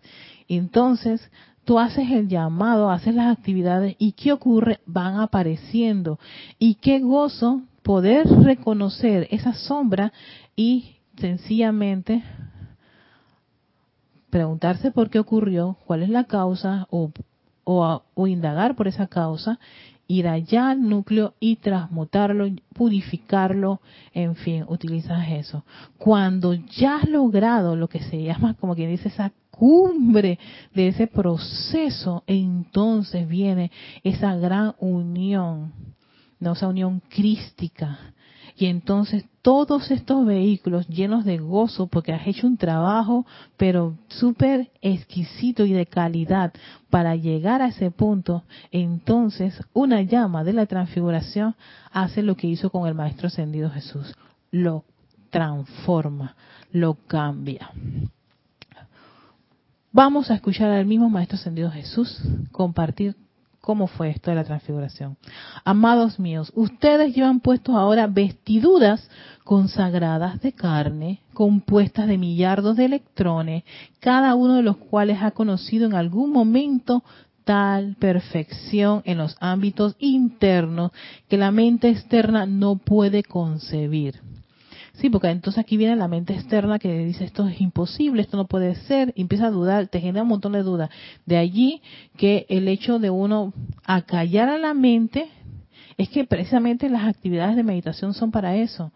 [0.48, 1.30] Entonces,
[1.64, 4.80] tú haces el llamado, haces las actividades y ¿qué ocurre?
[4.84, 6.18] Van apareciendo.
[6.58, 10.12] Y qué gozo poder reconocer esa sombra
[10.56, 12.22] y sencillamente
[14.30, 17.12] preguntarse por qué ocurrió, cuál es la causa o,
[17.64, 19.58] o, o indagar por esa causa
[20.12, 23.80] ir allá al núcleo y transmutarlo, purificarlo,
[24.12, 25.64] en fin, utilizas eso.
[25.96, 30.38] Cuando ya has logrado lo que se llama, como quien dice, esa cumbre
[30.74, 33.70] de ese proceso, entonces viene
[34.04, 35.72] esa gran unión,
[36.38, 37.98] no esa unión crística,
[38.56, 43.26] y entonces todos estos vehículos llenos de gozo porque has hecho un trabajo
[43.56, 46.52] pero súper exquisito y de calidad
[46.90, 51.56] para llegar a ese punto, entonces una llama de la transfiguración
[51.90, 54.14] hace lo que hizo con el Maestro Ascendido Jesús,
[54.52, 54.84] lo
[55.30, 56.36] transforma,
[56.70, 57.70] lo cambia.
[59.90, 62.22] Vamos a escuchar al mismo Maestro Ascendido Jesús
[62.52, 63.16] compartir
[63.62, 65.16] cómo fue esto de la transfiguración.
[65.64, 69.08] Amados míos, ustedes llevan puestos ahora vestiduras
[69.44, 73.62] consagradas de carne, compuestas de millardos de electrones,
[74.00, 77.04] cada uno de los cuales ha conocido en algún momento
[77.44, 80.90] tal perfección en los ámbitos internos
[81.28, 84.20] que la mente externa no puede concebir.
[85.02, 88.46] Sí, porque entonces aquí viene la mente externa que dice esto es imposible, esto no
[88.46, 90.90] puede ser, y empieza a dudar, te genera un montón de dudas.
[91.26, 91.82] De allí
[92.16, 93.52] que el hecho de uno
[93.84, 95.28] acallar a la mente
[95.98, 98.92] es que precisamente las actividades de meditación son para eso,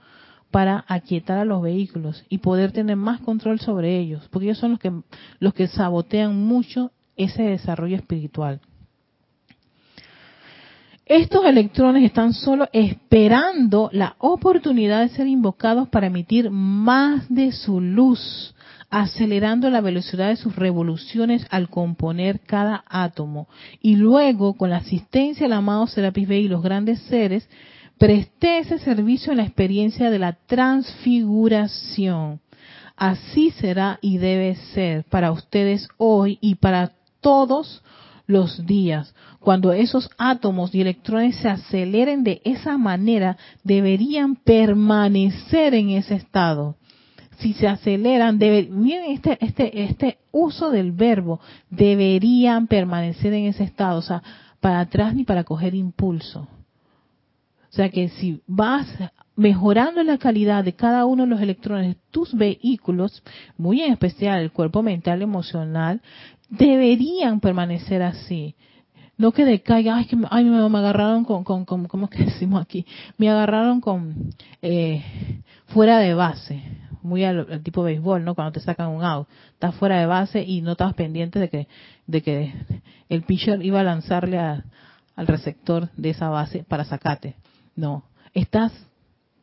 [0.53, 4.71] para aquietar a los vehículos y poder tener más control sobre ellos, porque ellos son
[4.71, 4.93] los que
[5.41, 8.61] los que sabotean mucho ese desarrollo espiritual.
[11.07, 17.81] Estos electrones están solo esperando la oportunidad de ser invocados para emitir más de su
[17.81, 18.55] luz,
[18.91, 23.49] acelerando la velocidad de sus revoluciones al componer cada átomo.
[23.81, 27.49] Y luego, con la asistencia del amado Serapis Bey y los grandes seres,
[27.99, 32.41] presté ese servicio en la experiencia de la transfiguración
[32.97, 37.83] Así será y debe ser para ustedes hoy y para todos
[38.65, 39.15] días.
[39.41, 46.77] Cuando esos átomos y electrones se aceleren de esa manera, deberían permanecer en ese estado.
[47.39, 53.99] Si se aceleran, miren este, este, este uso del verbo, deberían permanecer en ese estado,
[53.99, 54.23] o sea,
[54.61, 56.49] para atrás ni para coger impulso.
[57.71, 58.89] O sea que si vas
[59.37, 63.23] mejorando la calidad de cada uno de los electrones de tus vehículos,
[63.59, 66.01] muy en especial el cuerpo mental, emocional,
[66.49, 68.55] deberían permanecer así.
[69.19, 72.85] No que decaiga, ay, que me, me agarraron con, con, con, ¿cómo que decimos aquí?
[73.17, 75.03] Me agarraron con, eh,
[75.69, 76.63] fuera de base,
[77.03, 78.35] muy al, tipo de béisbol, ¿no?
[78.35, 81.69] Cuando te sacan un out, estás fuera de base y no estás pendiente de que,
[82.07, 82.53] de que
[83.09, 87.37] el pitcher iba a lanzarle al receptor de esa base para sacarte.
[87.75, 88.73] No, estás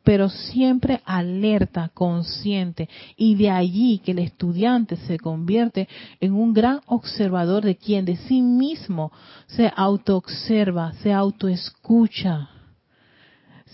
[0.04, 5.88] pero siempre alerta, consciente, y de allí que el estudiante se convierte
[6.20, 9.10] en un gran observador de quien de sí mismo
[9.46, 12.50] se autoobserva, se autoescucha,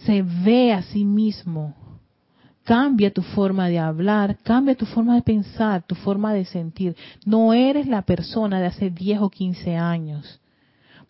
[0.05, 1.75] se ve a sí mismo.
[2.63, 6.95] Cambia tu forma de hablar, cambia tu forma de pensar, tu forma de sentir.
[7.27, 10.41] No eres la persona de hace 10 o 15 años.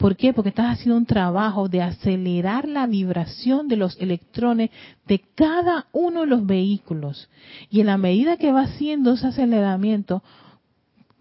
[0.00, 0.32] ¿Por qué?
[0.32, 4.70] Porque estás haciendo un trabajo de acelerar la vibración de los electrones
[5.06, 7.28] de cada uno de los vehículos.
[7.68, 10.22] Y en la medida que va haciendo ese aceleramiento,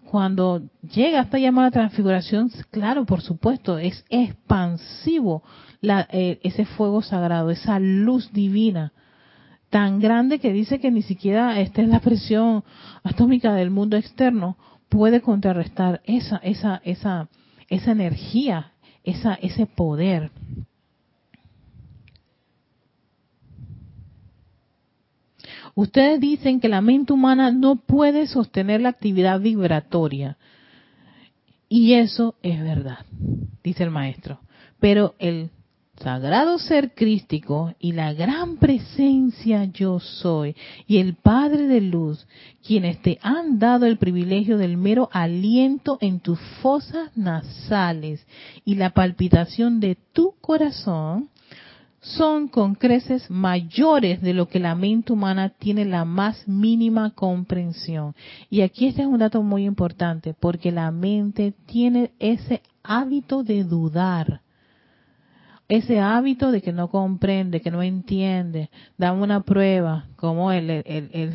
[0.10, 5.44] cuando llega esta llamada transfiguración, claro, por supuesto, es expansivo
[5.82, 8.94] eh, ese fuego sagrado, esa luz divina
[9.70, 12.64] tan grande que dice que ni siquiera esta es la presión
[13.04, 14.58] atómica del mundo externo
[14.88, 17.30] puede contrarrestar esa esa esa
[17.70, 20.32] esa energía, esa, ese poder.
[25.76, 30.38] Ustedes dicen que la mente humana no puede sostener la actividad vibratoria.
[31.70, 33.06] Y eso es verdad,
[33.64, 34.40] dice el maestro.
[34.80, 35.52] Pero el
[36.00, 40.56] sagrado ser crístico y la gran presencia yo soy
[40.88, 42.26] y el Padre de luz,
[42.66, 48.26] quienes te han dado el privilegio del mero aliento en tus fosas nasales
[48.66, 51.30] y la palpitación de tu corazón,
[52.02, 58.16] son con creces mayores de lo que la mente humana tiene la más mínima comprensión.
[58.50, 63.66] Y aquí este es un dato muy importante, porque la mente tiene ese hábito de
[63.66, 64.42] dudar
[65.70, 70.84] ese hábito de que no comprende, que no entiende, dame una prueba, como el, el,
[71.14, 71.34] el,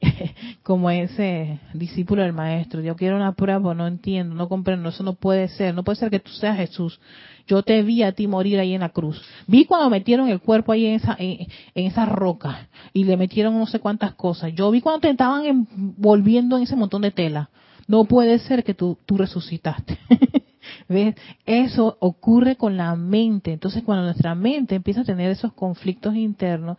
[0.62, 5.14] como ese discípulo del maestro, yo quiero una prueba, no entiendo, no comprendo, eso no
[5.14, 7.00] puede ser, no puede ser que tú seas Jesús.
[7.48, 9.20] Yo te vi a ti morir ahí en la cruz.
[9.48, 13.66] Vi cuando metieron el cuerpo ahí en esa, en, esa roca y le metieron no
[13.66, 14.52] sé cuántas cosas.
[14.54, 17.50] Yo vi cuando te estaban envolviendo en ese montón de tela.
[17.88, 19.98] No puede ser que tú, tú resucitaste.
[20.88, 21.16] ¿Ves?
[21.44, 23.52] Eso ocurre con la mente.
[23.52, 26.78] Entonces, cuando nuestra mente empieza a tener esos conflictos internos,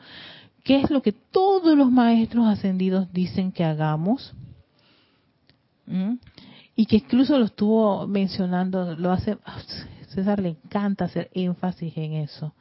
[0.63, 4.33] ¿qué es lo que todos los maestros ascendidos dicen que hagamos?
[5.85, 6.15] ¿Mm?
[6.75, 9.37] Y que incluso lo estuvo mencionando, lo hace,
[10.09, 12.53] César le encanta hacer énfasis en eso.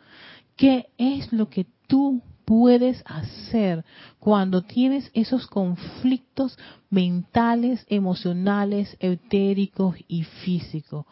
[0.57, 3.85] ¿Qué es lo que tú puedes hacer
[4.19, 11.05] cuando tienes esos conflictos mentales, emocionales, etéricos y físicos?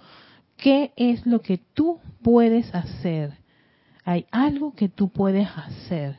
[0.57, 3.39] ¿Qué es lo que tú puedes hacer?
[4.05, 6.17] Hay algo que tú puedes hacer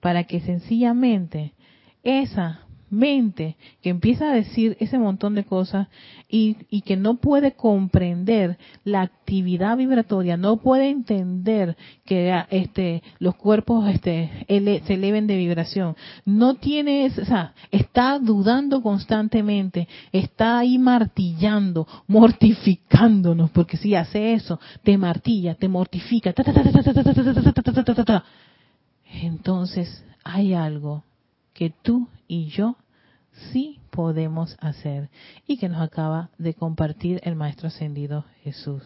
[0.00, 1.54] para que sencillamente
[2.02, 2.63] esa
[2.94, 5.88] mente que empieza a decir ese montón de cosas
[6.28, 13.88] y, que no puede comprender la actividad vibratoria, no puede entender que este, los cuerpos
[13.88, 21.86] este, se eleven de vibración, no tiene, o sea, está dudando constantemente, está ahí martillando,
[22.06, 26.34] mortificándonos, porque si hace eso, te martilla, te mortifica,
[29.22, 31.04] entonces hay algo
[31.52, 32.76] que tú y yo
[33.52, 35.10] sí podemos hacer
[35.46, 38.82] y que nos acaba de compartir el Maestro Ascendido Jesús.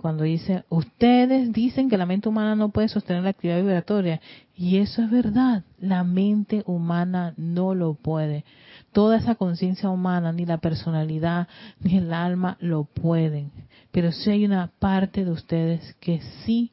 [0.00, 4.20] Cuando dice, ustedes dicen que la mente humana no puede sostener la actividad vibratoria,
[4.56, 8.44] y eso es verdad, la mente humana no lo puede.
[8.92, 11.48] Toda esa conciencia humana, ni la personalidad,
[11.80, 13.52] ni el alma lo pueden.
[13.90, 16.72] Pero sí hay una parte de ustedes que sí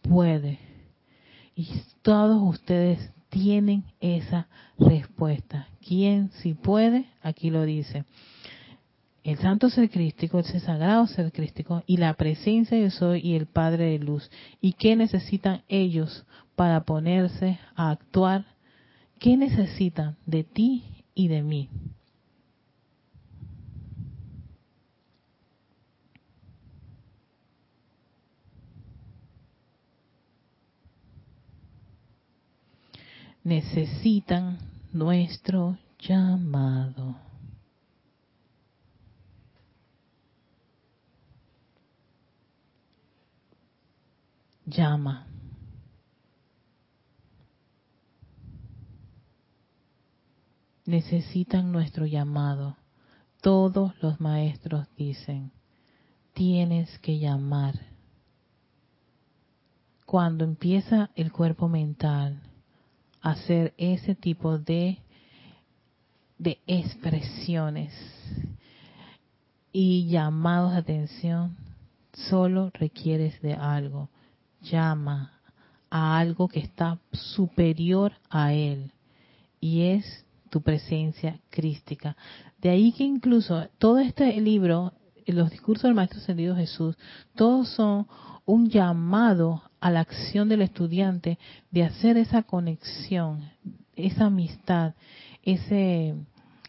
[0.00, 0.58] puede.
[1.54, 1.68] Y
[2.00, 4.46] todos ustedes tienen esa
[4.78, 5.66] respuesta.
[5.84, 7.06] ¿Quién si puede?
[7.22, 8.04] Aquí lo dice.
[9.24, 13.46] El santo ser crístico, ese sagrado ser crístico y la presencia de soy y el
[13.46, 14.30] Padre de luz.
[14.60, 16.26] ¿Y qué necesitan ellos
[16.56, 18.44] para ponerse a actuar?
[19.18, 21.68] ¿Qué necesitan de ti y de mí.
[33.44, 34.58] Necesitan
[34.92, 37.16] nuestro llamado.
[44.64, 45.26] Llama.
[50.84, 52.76] Necesitan nuestro llamado.
[53.40, 55.50] Todos los maestros dicen,
[56.32, 57.74] tienes que llamar.
[60.06, 62.40] Cuando empieza el cuerpo mental,
[63.22, 64.98] hacer ese tipo de,
[66.38, 67.92] de expresiones
[69.72, 71.56] y llamados de atención,
[72.12, 74.10] solo requieres de algo.
[74.60, 75.40] Llama
[75.90, 78.92] a algo que está superior a él
[79.60, 82.16] y es tu presencia crística.
[82.60, 84.92] De ahí que incluso todo este libro,
[85.26, 86.96] los discursos del Maestro Ascendido Jesús,
[87.34, 88.06] todos son
[88.44, 91.38] un llamado a la acción del estudiante
[91.72, 93.50] de hacer esa conexión,
[93.96, 94.94] esa amistad,
[95.42, 96.14] ese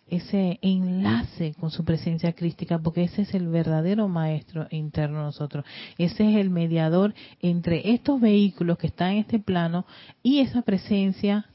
[0.07, 5.65] ese enlace con su presencia crística, porque ese es el verdadero maestro interno de nosotros.
[5.97, 9.85] Ese es el mediador entre estos vehículos que están en este plano
[10.21, 11.47] y esa presencia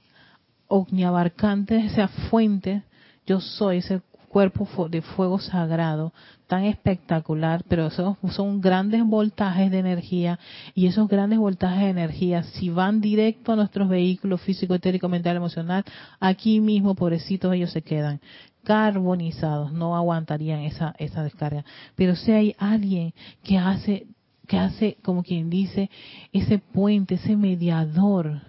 [0.67, 2.83] omniabarcante, esa fuente,
[3.27, 6.13] yo soy, ese cuerpo de fuego sagrado
[6.47, 10.39] tan espectacular, pero esos son grandes voltajes de energía
[10.75, 15.37] y esos grandes voltajes de energía, si van directo a nuestros vehículos físico, etérico, mental,
[15.37, 15.85] emocional,
[16.21, 18.21] aquí mismo, pobrecitos, ellos se quedan
[18.65, 21.65] carbonizados, no aguantarían esa, esa descarga.
[21.97, 24.07] Pero si hay alguien que hace,
[24.47, 25.91] que hace, como quien dice,
[26.33, 28.43] ese puente, ese mediador,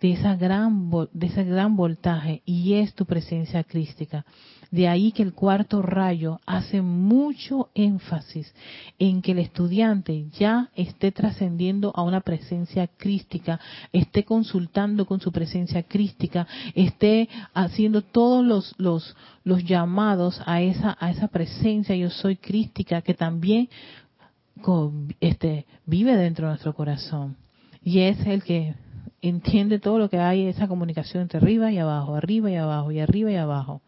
[0.00, 4.24] de esa gran de ese gran voltaje y es tu presencia crística.
[4.70, 8.54] De ahí que el cuarto rayo hace mucho énfasis
[8.98, 13.58] en que el estudiante ya esté trascendiendo a una presencia crística,
[13.94, 19.14] esté consultando con su presencia crística, esté haciendo todos los,
[19.44, 23.70] los, llamados a esa, a esa presencia yo soy crística que también
[25.20, 27.36] este, vive dentro de nuestro corazón.
[27.82, 28.74] Y es el que
[29.22, 33.00] entiende todo lo que hay, esa comunicación entre arriba y abajo, arriba y abajo, y
[33.00, 33.80] arriba y abajo.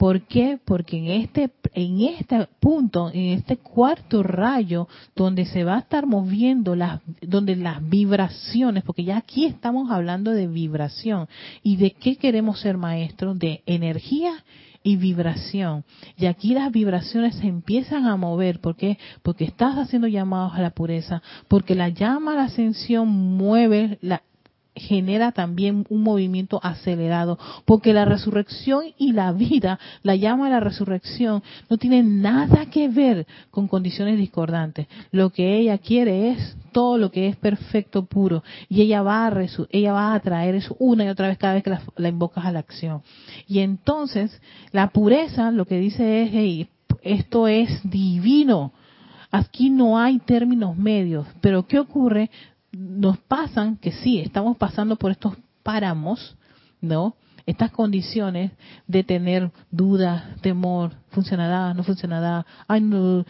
[0.00, 0.58] ¿Por qué?
[0.64, 6.06] Porque en este, en este punto, en este cuarto rayo, donde se va a estar
[6.06, 11.28] moviendo las, donde las vibraciones, porque ya aquí estamos hablando de vibración.
[11.62, 13.38] ¿Y de qué queremos ser maestros?
[13.38, 14.42] De energía
[14.82, 15.84] y vibración.
[16.16, 18.62] Y aquí las vibraciones se empiezan a mover.
[18.62, 18.96] ¿Por qué?
[19.22, 24.22] Porque estás haciendo llamados a la pureza, porque la llama a la ascensión mueve la,
[24.80, 30.60] genera también un movimiento acelerado, porque la resurrección y la vida, la llama a la
[30.60, 34.86] resurrección, no tiene nada que ver con condiciones discordantes.
[35.10, 39.46] Lo que ella quiere es todo lo que es perfecto, puro, y ella va a,
[39.70, 42.52] ella va a traer eso una y otra vez cada vez que la, invocas a
[42.52, 43.02] la acción.
[43.46, 44.40] Y entonces,
[44.72, 46.68] la pureza lo que dice es,
[47.02, 48.72] esto es divino.
[49.32, 52.30] Aquí no hay términos medios, pero ¿qué ocurre?
[52.72, 56.36] Nos pasan que sí, estamos pasando por estos páramos,
[56.80, 57.14] ¿no?
[57.46, 58.52] Estas condiciones
[58.86, 63.24] de tener dudas, temor, funcionará, no funcionará, ay no,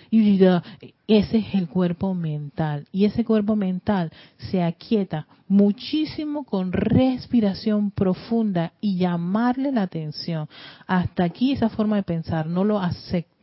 [1.07, 2.87] ese es el cuerpo mental.
[2.93, 4.13] Y ese cuerpo mental
[4.51, 10.49] se aquieta muchísimo con respiración profunda y llamarle la atención.
[10.87, 13.40] Hasta aquí esa forma de pensar, no lo acepto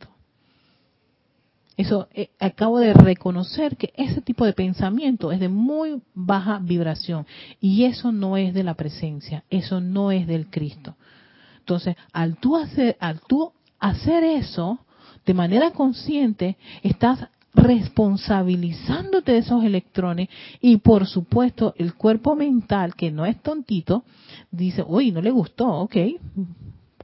[1.78, 7.24] eso eh, acabo de reconocer que ese tipo de pensamiento es de muy baja vibración
[7.60, 10.96] y eso no es de la presencia, eso no es del Cristo.
[11.60, 14.80] Entonces, al tú hacer, al tú hacer eso
[15.24, 20.28] de manera consciente, estás responsabilizándote de esos electrones
[20.60, 24.02] y por supuesto el cuerpo mental, que no es tontito,
[24.50, 25.96] dice, uy, no le gustó, ok,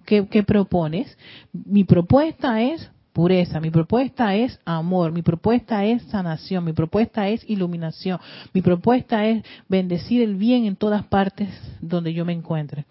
[0.04, 1.16] ¿qué, qué propones?
[1.52, 7.48] Mi propuesta es pureza, mi propuesta es amor, mi propuesta es sanación, mi propuesta es
[7.48, 8.18] iluminación,
[8.52, 11.48] mi propuesta es bendecir el bien en todas partes
[11.80, 12.84] donde yo me encuentre.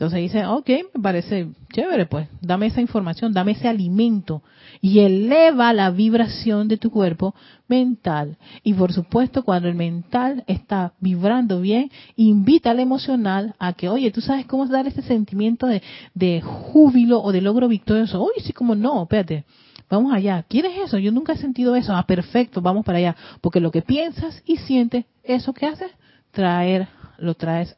[0.00, 4.42] Entonces dice, ok, me parece chévere, pues, dame esa información, dame ese alimento
[4.80, 7.34] y eleva la vibración de tu cuerpo
[7.68, 8.38] mental.
[8.62, 14.10] Y por supuesto, cuando el mental está vibrando bien, invita al emocional a que, oye,
[14.10, 15.82] tú sabes cómo dar ese sentimiento de,
[16.14, 18.22] de júbilo o de logro victorioso.
[18.22, 19.44] Oye, sí, como no, espérate.
[19.90, 20.42] Vamos allá.
[20.48, 20.96] ¿Quieres eso?
[20.96, 21.94] Yo nunca he sentido eso.
[21.94, 23.16] Ah, perfecto, vamos para allá.
[23.42, 25.90] Porque lo que piensas y sientes, eso que haces,
[26.30, 26.88] traer,
[27.18, 27.76] lo traes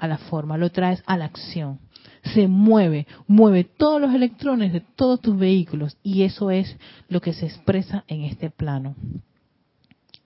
[0.00, 1.78] a la forma, lo traes a la acción.
[2.34, 6.76] Se mueve, mueve todos los electrones de todos tus vehículos y eso es
[7.08, 8.96] lo que se expresa en este plano.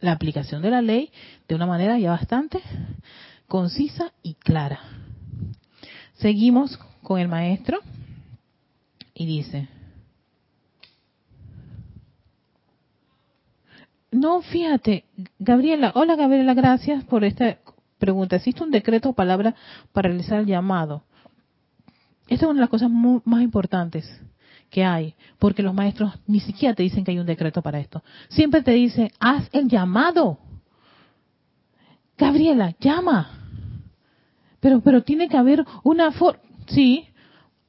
[0.01, 1.11] La aplicación de la ley
[1.49, 2.61] de una manera ya bastante
[3.49, 4.81] concisa y clara.
[6.15, 7.81] Seguimos con el maestro
[9.13, 9.69] y dice,
[14.13, 15.05] no, fíjate,
[15.41, 17.59] Gabriela, hola Gabriela, gracias por esta
[18.05, 18.37] pregunta.
[18.37, 19.55] ¿Existe un decreto o palabra
[19.93, 21.03] para realizar el llamado?
[22.29, 24.05] Esta es una de las cosas más importantes
[24.71, 28.03] que hay, porque los maestros ni siquiera te dicen que hay un decreto para esto.
[28.29, 30.39] Siempre te dicen, haz el llamado.
[32.19, 33.31] Gabriela, llama.
[34.61, 36.41] Pero, pero tiene que haber una forma.
[36.67, 37.07] Sí,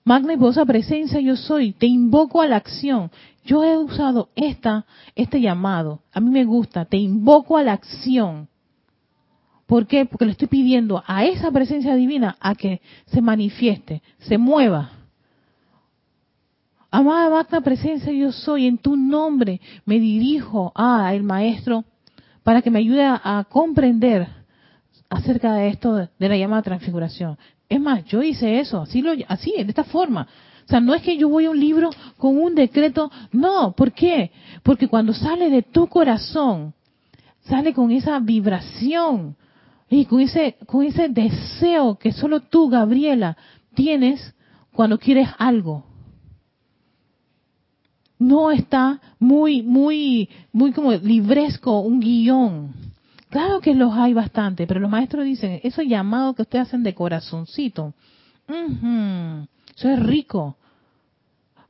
[0.03, 1.73] magna y presencia yo soy.
[1.73, 3.11] Te invoco a la acción.
[3.43, 6.01] Yo he usado esta, este llamado.
[6.13, 6.85] A mí me gusta.
[6.85, 8.47] Te invoco a la acción.
[9.65, 10.05] ¿Por qué?
[10.05, 14.91] Porque le estoy pidiendo a esa presencia divina a que se manifieste, se mueva.
[16.91, 21.83] Amada magna presencia yo soy, en tu nombre me dirijo a el maestro
[22.43, 24.27] para que me ayude a, comprender
[25.09, 27.37] acerca de esto de, la llamada transfiguración.
[27.67, 30.27] Es más, yo hice eso, así, lo, así, de esta forma.
[30.65, 33.91] O sea, no es que yo voy a un libro con un decreto, no, ¿por
[33.91, 34.31] qué?
[34.61, 36.73] Porque cuando sale de tu corazón,
[37.41, 39.35] sale con esa vibración
[39.95, 43.37] y con ese, con ese deseo que solo tú, Gabriela,
[43.73, 44.35] tienes
[44.73, 45.85] cuando quieres algo.
[48.19, 52.73] No está muy, muy, muy como libresco, un guion.
[53.29, 56.93] Claro que los hay bastante, pero los maestros dicen, eso llamado que ustedes hacen de
[56.93, 57.93] corazoncito,
[58.47, 60.57] eso es rico.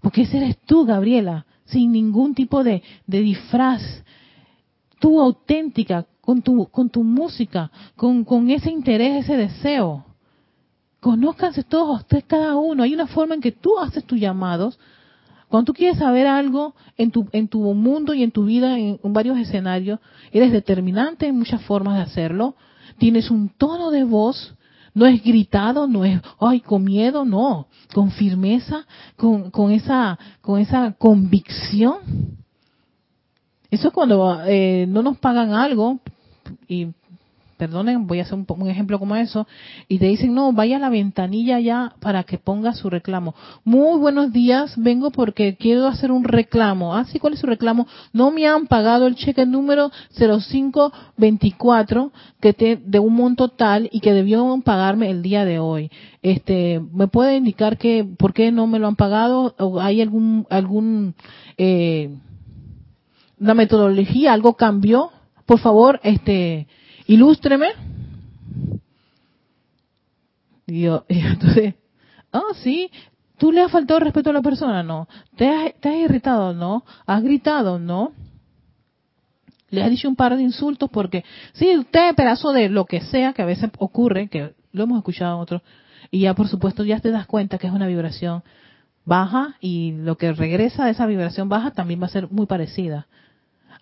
[0.01, 3.81] Porque ese eres tú, Gabriela, sin ningún tipo de, de disfraz.
[4.99, 10.03] Tú auténtica, con tu, con tu música, con, con ese interés, ese deseo.
[10.99, 12.81] Conózcanse todos ustedes, cada uno.
[12.81, 14.79] Hay una forma en que tú haces tus llamados.
[15.49, 18.99] Cuando tú quieres saber algo en tu, en tu mundo y en tu vida, en,
[19.03, 19.99] varios escenarios,
[20.31, 22.55] eres determinante en muchas formas de hacerlo.
[22.97, 24.55] Tienes un tono de voz,
[24.95, 30.59] no es gritado, no es, ay, con miedo, no, con firmeza, con, con esa, con
[30.59, 31.97] esa convicción.
[33.69, 35.99] Eso es cuando eh, no nos pagan algo,
[36.67, 36.87] y
[37.57, 39.47] perdonen, voy a hacer un, ejemplo como eso,
[39.87, 43.35] y te dicen, no, vaya a la ventanilla ya para que ponga su reclamo.
[43.63, 46.95] Muy buenos días, vengo porque quiero hacer un reclamo.
[46.95, 47.87] Ah, sí, ¿cuál es su reclamo?
[48.11, 54.01] No me han pagado el cheque número 0524 que te, de un monto tal y
[54.01, 55.89] que debieron pagarme el día de hoy.
[56.21, 59.55] Este, ¿me puede indicar que por qué no me lo han pagado?
[59.59, 61.15] ¿O hay algún, algún,
[61.57, 62.09] eh,
[63.39, 65.11] una metodología, algo cambió?
[65.45, 66.67] Por favor, este,
[67.07, 67.67] ilústreme.
[70.67, 71.75] Y yo, entonces,
[72.31, 72.91] oh, sí,
[73.37, 74.83] ¿tú le has faltado respeto a la persona?
[74.83, 75.07] No.
[75.35, 76.53] ¿Te has, te has irritado?
[76.53, 76.83] No.
[77.05, 77.79] ¿Has gritado?
[77.79, 78.13] No.
[79.69, 81.23] Le has dicho un par de insultos porque,
[81.53, 85.35] sí, usted pedazo de lo que sea que a veces ocurre, que lo hemos escuchado
[85.35, 85.61] en otros,
[86.11, 88.43] y ya por supuesto ya te das cuenta que es una vibración
[89.05, 93.07] baja y lo que regresa de esa vibración baja también va a ser muy parecida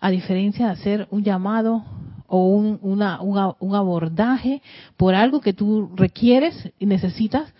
[0.00, 1.84] a diferencia de hacer un llamado
[2.26, 4.62] o un, una, un, abordaje
[4.96, 7.52] por algo que tú requieres y necesitas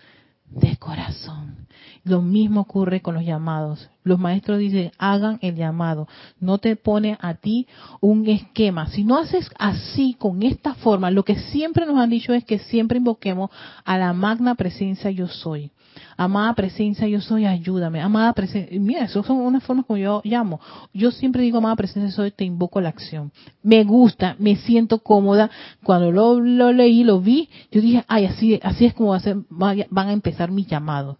[0.49, 1.67] de corazón.
[2.03, 3.89] Lo mismo ocurre con los llamados.
[4.03, 6.07] Los maestros dicen, hagan el llamado.
[6.39, 7.67] No te pone a ti
[7.99, 8.87] un esquema.
[8.87, 12.59] Si no haces así, con esta forma, lo que siempre nos han dicho es que
[12.59, 13.49] siempre invoquemos
[13.83, 15.71] a la magna presencia yo soy.
[16.17, 18.01] Amada presencia, yo soy, ayúdame.
[18.01, 20.59] Amada presencia, mira, eso son unas formas como yo llamo.
[20.93, 23.31] Yo siempre digo, amada presencia, soy, te invoco a la acción.
[23.63, 25.49] Me gusta, me siento cómoda.
[25.83, 29.17] Cuando lo, lo leí, lo vi, yo dije, ay, así, así es como
[29.49, 31.17] van a empezar mis llamados.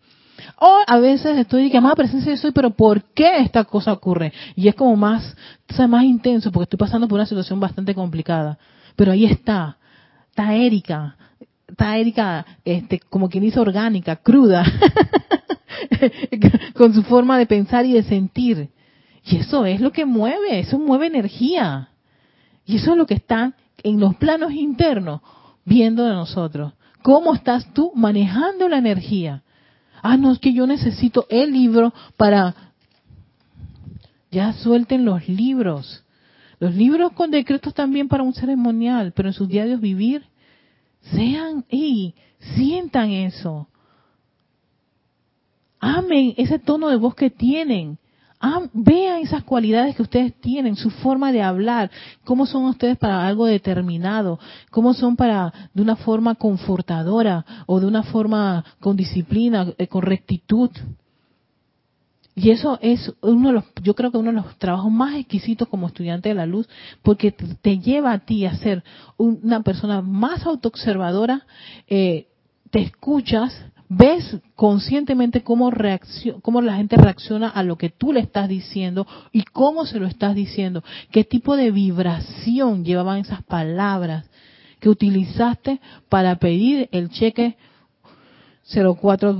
[0.60, 4.34] O a veces estoy que amada presencia yo soy, pero ¿por qué esta cosa ocurre?
[4.56, 5.36] Y es como más,
[5.88, 8.58] más intenso porque estoy pasando por una situación bastante complicada.
[8.96, 9.78] Pero ahí está,
[10.30, 11.16] está Erika,
[11.68, 14.63] está Erika, este, como quien dice orgánica, cruda,
[16.76, 18.70] con su forma de pensar y de sentir.
[19.24, 21.89] Y eso es lo que mueve, eso mueve energía.
[22.66, 23.53] Y eso es lo que está
[23.84, 25.22] en los planos internos
[25.66, 26.74] viendo de nosotros.
[27.01, 29.43] ¿Cómo estás tú manejando la energía?
[30.01, 32.55] Ah, no, es que yo necesito el libro para...
[34.32, 36.03] Ya suelten los libros.
[36.59, 40.26] Los libros con decretos también para un ceremonial, pero en sus diarios vivir
[41.12, 42.16] sean y
[42.56, 43.68] sientan eso.
[45.80, 47.99] Amen ese tono de voz que tienen.
[48.39, 51.89] Ah, vean esas cualidades que ustedes tienen, su forma de hablar,
[52.26, 54.39] cómo son ustedes para algo determinado,
[54.72, 60.01] cómo son para de una forma confortadora o de una forma con disciplina, eh, con
[60.01, 60.70] rectitud.
[62.36, 65.70] Y eso es uno de los, yo creo que uno de los trabajos más exquisitos
[65.70, 66.68] como estudiante de la luz,
[67.02, 68.84] porque te lleva a ti a ser
[69.18, 71.46] una persona más autoobservadora,
[71.88, 72.28] eh,
[72.72, 75.72] te escuchas, ves conscientemente cómo,
[76.42, 80.06] cómo la gente reacciona a lo que tú le estás diciendo y cómo se lo
[80.06, 84.26] estás diciendo, qué tipo de vibración llevaban esas palabras
[84.82, 85.80] que utilizaste
[86.10, 87.56] para pedir el cheque
[88.74, 89.34] 04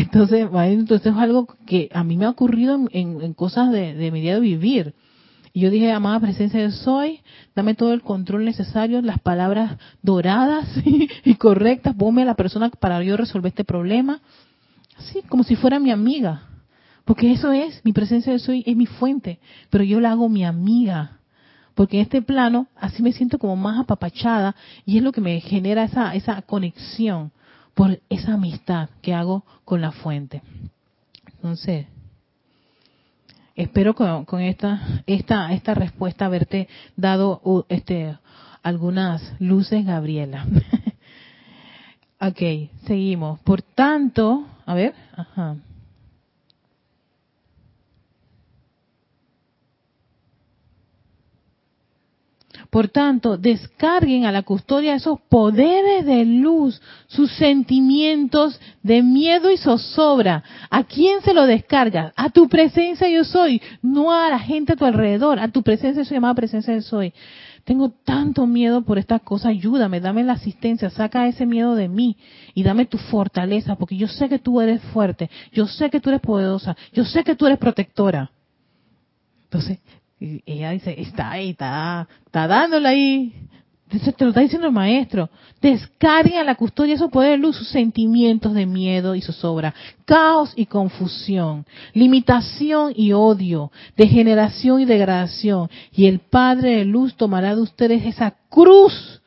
[0.00, 4.20] entonces entonces es algo que a mí me ha ocurrido en, cosas de, de mi
[4.20, 4.94] día de vivir
[5.56, 7.20] y yo dije, amada presencia de soy,
[7.54, 13.02] dame todo el control necesario, las palabras doradas y, correctas, ponme a la persona para
[13.02, 14.20] yo resolver este problema.
[14.98, 16.42] Así, como si fuera mi amiga.
[17.06, 19.40] Porque eso es, mi presencia de soy es mi fuente,
[19.70, 21.20] pero yo la hago mi amiga.
[21.74, 25.40] Porque en este plano, así me siento como más apapachada y es lo que me
[25.40, 27.32] genera esa, esa conexión
[27.76, 30.40] por esa amistad que hago con la fuente.
[31.26, 31.86] Entonces,
[33.54, 38.16] espero con, esta, esta, esta respuesta haberte dado este,
[38.62, 40.46] algunas luces, Gabriela.
[42.18, 43.40] ok, seguimos.
[43.40, 45.56] Por tanto, a ver, ajá.
[52.76, 59.56] Por tanto, descarguen a la custodia esos poderes de luz, sus sentimientos de miedo y
[59.56, 60.44] zozobra.
[60.68, 62.12] ¿A quién se lo descargas?
[62.16, 66.04] A tu presencia yo soy, no a la gente a tu alrededor, a tu presencia
[66.04, 67.14] soy llamada presencia yo soy.
[67.64, 72.18] Tengo tanto miedo por estas cosas, ayúdame, dame la asistencia, saca ese miedo de mí
[72.52, 76.10] y dame tu fortaleza, porque yo sé que tú eres fuerte, yo sé que tú
[76.10, 78.30] eres poderosa, yo sé que tú eres protectora.
[79.44, 79.78] Entonces,
[80.18, 83.34] y ella dice, está ahí, está, está dándole ahí.
[83.88, 85.28] te lo está diciendo el maestro.
[85.60, 90.66] Descarga la custodia esos poderes de luz sus sentimientos de miedo y zozobra, caos y
[90.66, 95.68] confusión, limitación y odio, degeneración y degradación.
[95.92, 99.20] Y el Padre de luz tomará de ustedes esa cruz.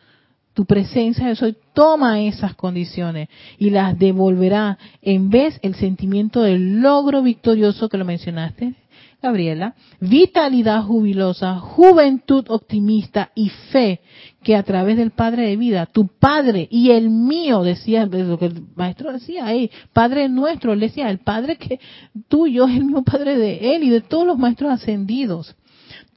[0.56, 3.30] Tu presencia de soy toma esas condiciones
[3.60, 8.74] y las devolverá en vez el sentimiento del logro victorioso que lo mencionaste
[9.22, 13.99] Gabriela, vitalidad jubilosa, juventud optimista y fe
[14.43, 18.45] que a través del Padre de vida, tu Padre y el mío, decía lo que
[18.45, 21.82] el maestro decía ahí, Padre nuestro, le decía, el Padre que
[22.30, 25.53] tuyo es el mismo Padre de él y de todos los maestros ascendidos.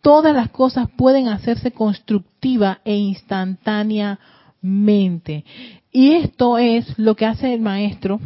[0.00, 5.44] Todas las cosas pueden hacerse constructiva e instantáneamente.
[5.90, 8.20] Y esto es lo que hace el maestro,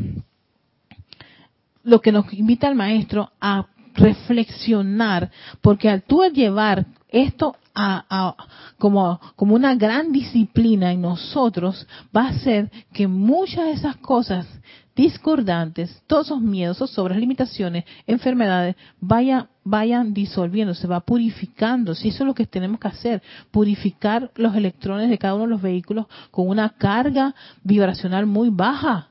[1.83, 5.31] lo que nos invita el maestro a reflexionar,
[5.61, 8.35] porque al tú llevar esto a,
[8.79, 11.87] como, como una gran disciplina en nosotros,
[12.17, 14.47] va a hacer que muchas de esas cosas
[14.95, 21.95] discordantes, todos esos miedos, esos sobras, limitaciones, enfermedades, vayan, vayan disolviendo, se va purificando.
[21.95, 25.51] Si eso es lo que tenemos que hacer, purificar los electrones de cada uno de
[25.51, 29.11] los vehículos con una carga vibracional muy baja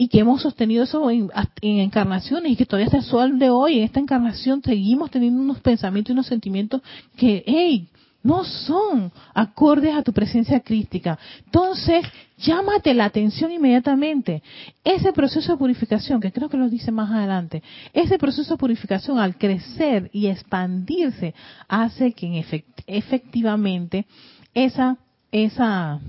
[0.00, 1.30] y que hemos sostenido eso en,
[1.60, 5.60] encarnaciones y que todavía hasta el sol de hoy, en esta encarnación, seguimos teniendo unos
[5.60, 6.80] pensamientos y unos sentimientos
[7.18, 7.86] que, hey,
[8.22, 11.18] no son acordes a tu presencia crística.
[11.44, 12.06] Entonces,
[12.38, 14.42] llámate la atención inmediatamente.
[14.82, 19.18] Ese proceso de purificación, que creo que lo dice más adelante, ese proceso de purificación
[19.18, 21.34] al crecer y expandirse
[21.68, 22.42] hace que
[22.86, 24.06] efectivamente
[24.54, 24.96] esa,
[25.30, 26.00] esa,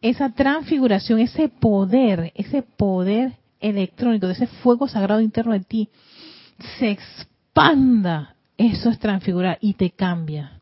[0.00, 5.88] esa transfiguración, ese poder, ese poder electrónico, de ese fuego sagrado interno de ti,
[6.78, 8.34] se expanda.
[8.56, 10.60] Eso es transfigurar y te cambia.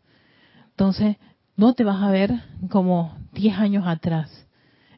[0.71, 1.17] Entonces,
[1.57, 2.33] no te vas a ver
[2.71, 4.47] como 10 años atrás,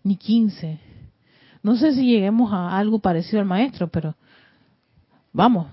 [0.02, 0.80] ni 15.
[1.62, 4.16] No sé si lleguemos a algo parecido al maestro, pero
[5.32, 5.68] vamos,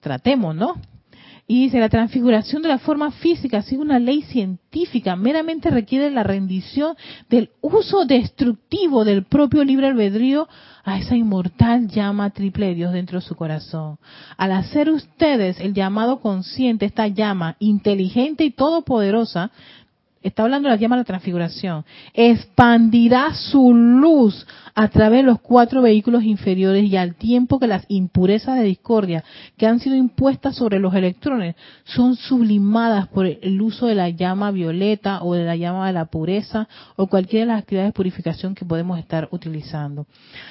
[0.00, 0.76] tratemos, ¿no?
[1.50, 6.22] Y dice, la transfiguración de la forma física, sigue una ley científica, meramente requiere la
[6.22, 6.94] rendición
[7.28, 10.46] del uso destructivo del propio libre albedrío
[10.84, 13.98] a esa inmortal llama triple Dios dentro de su corazón.
[14.36, 19.50] Al hacer ustedes el llamado consciente, esta llama inteligente y todopoderosa,
[20.22, 25.40] está hablando de la llama de la transfiguración, expandirá su luz a través de los
[25.40, 29.24] cuatro vehículos inferiores y al tiempo que las impurezas de discordia
[29.56, 34.50] que han sido impuestas sobre los electrones son sublimadas por el uso de la llama
[34.50, 38.54] violeta o de la llama de la pureza o cualquiera de las actividades de purificación
[38.54, 40.06] que podemos estar utilizando.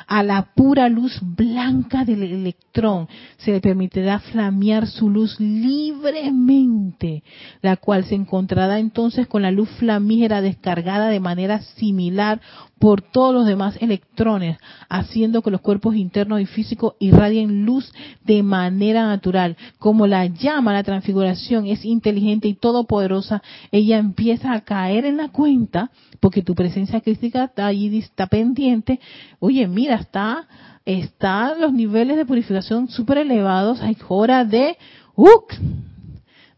[0.08, 3.08] A la pura luz blanca del electrón
[3.38, 7.24] se le permitirá flamear su luz libremente,
[7.62, 12.42] la cual se encontrará entonces con la luz flamígera descargada de manera similar
[12.80, 14.58] por todos los demás electrones,
[14.88, 17.92] haciendo que los cuerpos internos y físicos irradien luz
[18.24, 19.58] de manera natural.
[19.78, 25.30] Como la llama, la transfiguración es inteligente y todopoderosa, ella empieza a caer en la
[25.30, 29.00] cuenta, porque tu presencia crítica está allí, está pendiente.
[29.40, 30.48] Oye, mira, está,
[30.86, 34.78] está los niveles de purificación súper elevados, hay hora de,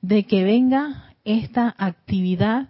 [0.01, 2.69] de que venga esta actividad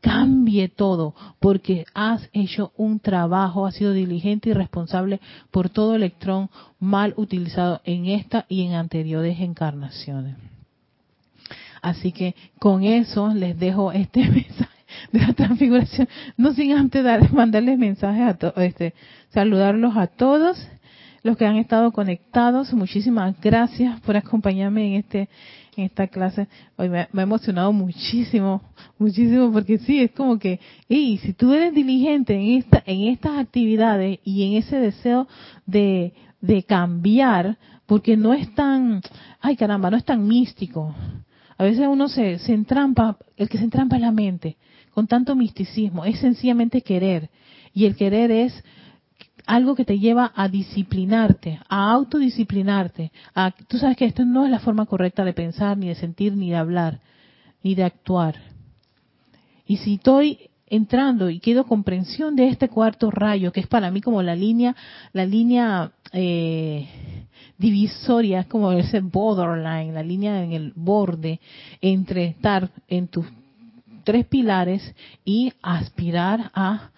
[0.00, 5.20] cambie todo, porque has hecho un trabajo, has sido diligente y responsable
[5.50, 10.36] por todo electrón mal utilizado en esta y en anteriores encarnaciones.
[11.82, 14.78] Así que con eso les dejo este mensaje
[15.12, 18.94] de la transfiguración, no sin antes dar, mandarles mensajes a todos, este,
[19.30, 20.68] saludarlos a todos
[21.22, 22.72] los que han estado conectados.
[22.72, 25.28] Muchísimas gracias por acompañarme en este
[25.78, 26.48] en esta clase.
[26.76, 28.60] Hoy me, ha emocionado muchísimo,
[28.98, 33.38] muchísimo, porque sí, es como que, y si tú eres diligente en, esta, en estas
[33.38, 35.28] actividades y en ese deseo
[35.66, 37.56] de, de cambiar,
[37.86, 39.00] porque no es tan,
[39.40, 40.94] ay caramba, no es tan místico.
[41.56, 44.56] A veces uno se, se entrampa, el que se entrampa es la mente,
[44.92, 47.30] con tanto misticismo, es sencillamente querer.
[47.72, 48.64] Y el querer es
[49.48, 53.10] algo que te lleva a disciplinarte, a autodisciplinarte.
[53.34, 56.36] A, tú sabes que esto no es la forma correcta de pensar, ni de sentir,
[56.36, 57.00] ni de hablar,
[57.62, 58.36] ni de actuar.
[59.66, 64.02] Y si estoy entrando y quedo comprensión de este cuarto rayo, que es para mí
[64.02, 64.76] como la línea,
[65.14, 66.86] la línea eh,
[67.56, 71.40] divisoria, es como ese borderline, la línea en el borde
[71.80, 73.24] entre estar en tus
[74.04, 74.94] tres pilares
[75.24, 76.90] y aspirar a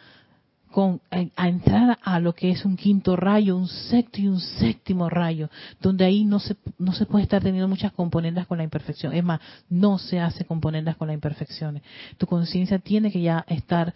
[0.70, 5.08] con, a, entrar a lo que es un quinto rayo, un sexto y un séptimo
[5.08, 5.50] rayo,
[5.80, 9.12] donde ahí no se, no se puede estar teniendo muchas componentes con la imperfección.
[9.12, 11.82] Es más, no se hace componentes con la imperfección.
[12.18, 13.94] Tu conciencia tiene que ya estar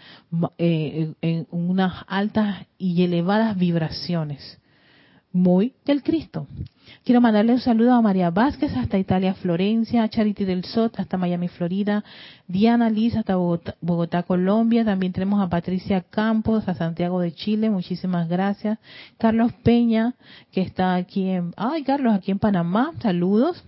[0.59, 4.59] eh, en unas altas y elevadas vibraciones
[5.35, 6.47] muy del Cristo.
[7.05, 11.19] Quiero mandarle un saludo a María Vázquez hasta Italia, Florencia, a Charity del Sot hasta
[11.19, 12.03] Miami, Florida,
[12.47, 14.85] Diana Liz hasta Bogotá, Colombia.
[14.85, 18.79] También tenemos a Patricia Campos, a Santiago de Chile, muchísimas gracias.
[19.19, 20.15] Carlos Peña,
[20.53, 23.63] que está aquí en, ay Carlos, aquí en Panamá, saludos.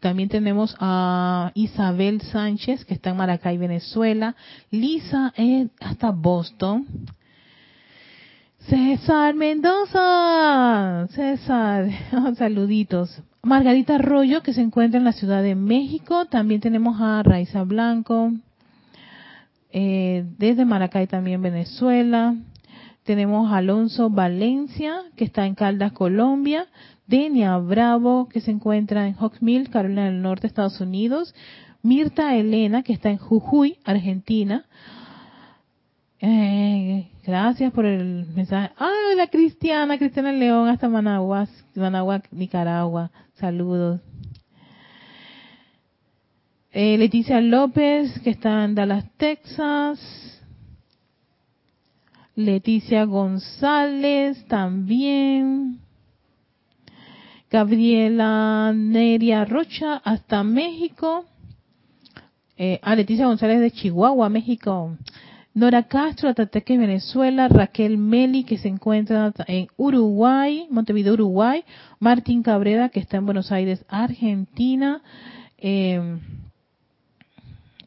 [0.00, 4.34] También tenemos a Isabel Sánchez, que está en Maracay, Venezuela.
[4.72, 6.88] Lisa eh, hasta Boston.
[8.68, 11.88] César Mendoza, César,
[12.36, 13.20] saluditos.
[13.42, 16.26] Margarita Arroyo, que se encuentra en la Ciudad de México.
[16.26, 18.32] También tenemos a Raiza Blanco,
[19.72, 22.36] eh, desde Maracay también, Venezuela.
[23.02, 26.66] Tenemos a Alonso Valencia, que está en Caldas, Colombia.
[27.08, 31.34] Denia Bravo, que se encuentra en Hawksmill, Carolina del Norte, Estados Unidos.
[31.82, 34.66] Mirta Elena, que está en Jujuy, Argentina.
[36.24, 38.70] Eh, gracias por el mensaje.
[38.78, 43.10] Ah, la Cristiana, Cristiana León, hasta Managua, Managua, Nicaragua.
[43.34, 44.00] Saludos.
[46.70, 49.98] Eh, Leticia López, que está en Dallas, Texas.
[52.36, 55.80] Leticia González también.
[57.50, 61.24] Gabriela Neria Rocha, hasta México.
[62.56, 64.96] Eh, ah, Leticia González de Chihuahua, México.
[65.54, 71.64] Nora Castro, Atateque, Venezuela, Raquel Meli, que se encuentra en Uruguay, Montevideo, Uruguay,
[71.98, 75.02] Martín Cabrera, que está en Buenos Aires, Argentina.
[75.58, 76.18] Eh,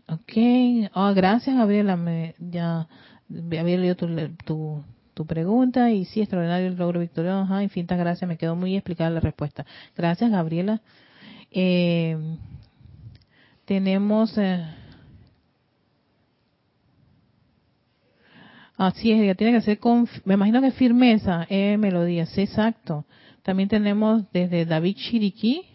[0.07, 2.87] ok, oh, gracias Gabriela, me, ya
[3.29, 4.83] había leído tu,
[5.15, 9.21] tu, pregunta y sí, extraordinario el logro victorioso, infinitas gracias, me quedó muy explicada la
[9.21, 9.65] respuesta.
[9.97, 10.81] Gracias Gabriela.
[11.49, 12.37] Eh,
[13.65, 14.37] tenemos...
[14.37, 14.63] Eh,
[18.77, 23.05] Así es, tiene que ser con, me imagino que firmeza, eh, melodía, exacto.
[23.43, 25.65] También tenemos desde David Chiriquí,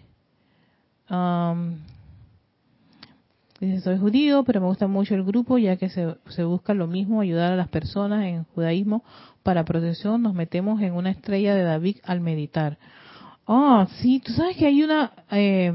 [3.58, 6.86] dice, soy judío, pero me gusta mucho el grupo, ya que se, se busca lo
[6.86, 9.02] mismo, ayudar a las personas en judaísmo
[9.42, 12.76] para protección, nos metemos en una estrella de David al meditar.
[13.46, 15.72] Ah, sí, tú sabes que hay una, eh,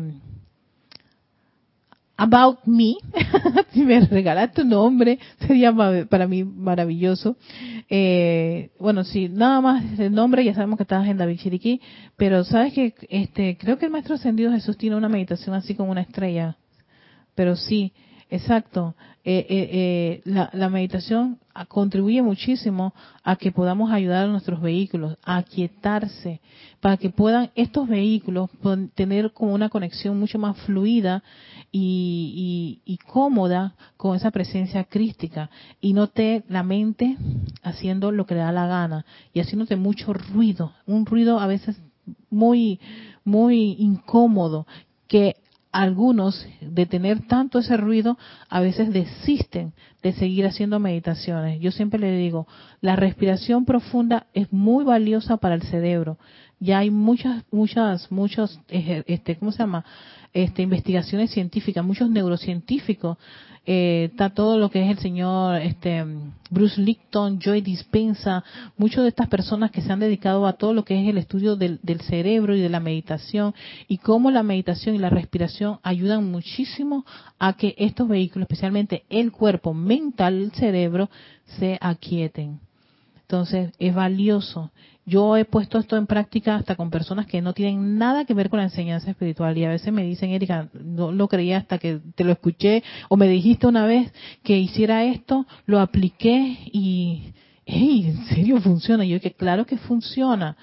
[2.18, 2.96] About Me,
[3.74, 5.74] si me regalas tu nombre, sería
[6.10, 7.36] para mí maravilloso.
[7.90, 11.82] Eh, bueno, sí, nada más el nombre, ya sabemos que estás en David Chiriquí,
[12.16, 15.92] pero sabes que este, creo que el Maestro Ascendido Jesús tiene una meditación así como
[15.92, 16.56] una estrella,
[17.36, 17.92] pero sí,
[18.30, 18.96] exacto.
[19.24, 25.18] Eh, eh, eh la, la, meditación contribuye muchísimo a que podamos ayudar a nuestros vehículos
[25.24, 26.42] a aquietarse,
[26.80, 28.50] para que puedan estos vehículos
[28.94, 31.24] tener como una conexión mucho más fluida
[31.72, 35.50] y, y, cómoda con esa presencia crística
[35.82, 37.18] y no te la mente
[37.64, 41.82] haciendo lo que le da la gana y haciéndote mucho ruido, un ruido a veces
[42.30, 42.80] muy,
[43.24, 44.68] muy incómodo
[45.08, 45.36] que
[45.76, 48.18] algunos de tener tanto ese ruido
[48.48, 51.60] a veces desisten de seguir haciendo meditaciones.
[51.60, 52.48] Yo siempre le digo,
[52.80, 56.18] la respiración profunda es muy valiosa para el cerebro.
[56.62, 59.84] Ya hay muchas, muchas, muchos, este, ¿cómo se llama?
[60.36, 63.18] Este, investigaciones científicas, muchos neurocientíficos
[63.66, 66.04] eh, está todo lo que es el señor este,
[66.50, 68.44] Bruce Lipton, Joy Dispensa,
[68.76, 71.56] muchas de estas personas que se han dedicado a todo lo que es el estudio
[71.56, 73.56] del, cerebro y de la meditación
[73.88, 77.06] y cómo la meditación y la respiración ayudan muchísimo
[77.40, 81.10] a que estos vehículos, especialmente el cuerpo mental, el cerebro,
[81.46, 82.60] se aquieten.
[83.26, 84.72] Entonces, es valioso.
[85.04, 88.52] Yo he puesto esto en práctica hasta con personas que no tienen nada que ver
[88.52, 92.00] con la enseñanza espiritual y a veces me dicen, Erika, no lo creía hasta que
[92.14, 94.14] te lo escuché o me dijiste una vez
[94.44, 97.34] que hiciera esto, lo apliqué y,
[97.66, 99.06] hey, ¿en serio funciona?
[99.06, 100.56] Yo que claro que funciona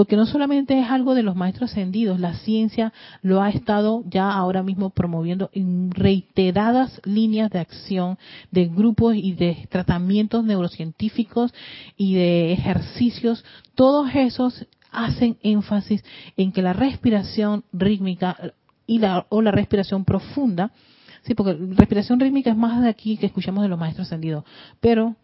[0.00, 2.90] porque no solamente es algo de los maestros ascendidos, la ciencia
[3.20, 8.16] lo ha estado ya ahora mismo promoviendo en reiteradas líneas de acción
[8.50, 11.52] de grupos y de tratamientos neurocientíficos
[11.98, 13.44] y de ejercicios,
[13.74, 16.02] todos esos hacen énfasis
[16.38, 18.54] en que la respiración rítmica
[18.86, 20.70] y la, o la respiración profunda,
[21.24, 24.44] sí, porque respiración rítmica es más de aquí que escuchamos de los maestros ascendidos,
[24.80, 25.14] pero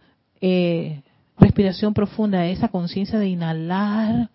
[0.42, 1.00] eh,
[1.38, 4.28] respiración profunda, esa conciencia de inhalar,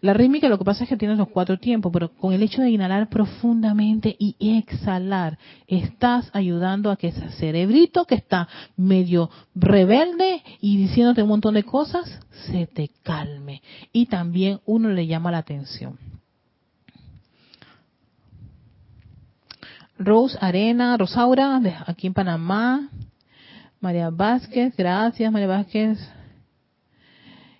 [0.00, 2.62] la rítmica lo que pasa es que tienes los cuatro tiempos, pero con el hecho
[2.62, 10.42] de inhalar profundamente y exhalar, estás ayudando a que ese cerebrito que está medio rebelde
[10.60, 13.62] y diciéndote un montón de cosas, se te calme.
[13.92, 15.98] Y también uno le llama la atención.
[19.98, 22.90] Rose Arena, Rosaura, aquí en Panamá.
[23.80, 26.15] María Vázquez, gracias María Vázquez.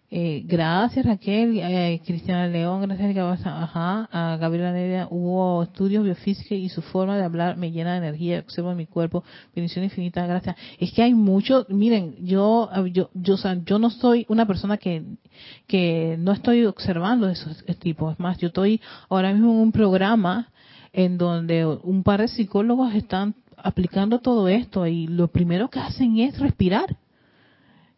[0.08, 6.68] Eh, gracias Raquel, eh, Cristiana León, gracias ajá, a Gabriela Nedia, hubo estudios biofísicos y
[6.68, 10.54] su forma de hablar me llena de energía, observo mi cuerpo, bendición infinita, gracias.
[10.78, 15.02] Es que hay mucho, miren, yo, yo, yo, yo no soy una persona que,
[15.66, 20.52] que no estoy observando esos tipos, es más, yo estoy ahora mismo en un programa
[20.92, 26.18] en donde un par de psicólogos están aplicando todo esto y lo primero que hacen
[26.18, 26.96] es respirar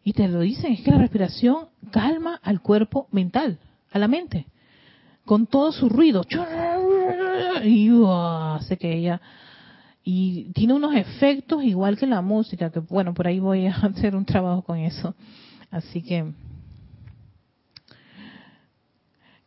[0.03, 3.59] y te lo dicen, es que la respiración calma al cuerpo mental,
[3.91, 4.45] a la mente,
[5.25, 6.23] con todo su ruido.
[7.63, 9.21] Y hace que ella...
[10.03, 14.15] Y tiene unos efectos igual que la música, que bueno, por ahí voy a hacer
[14.15, 15.13] un trabajo con eso.
[15.69, 16.31] Así que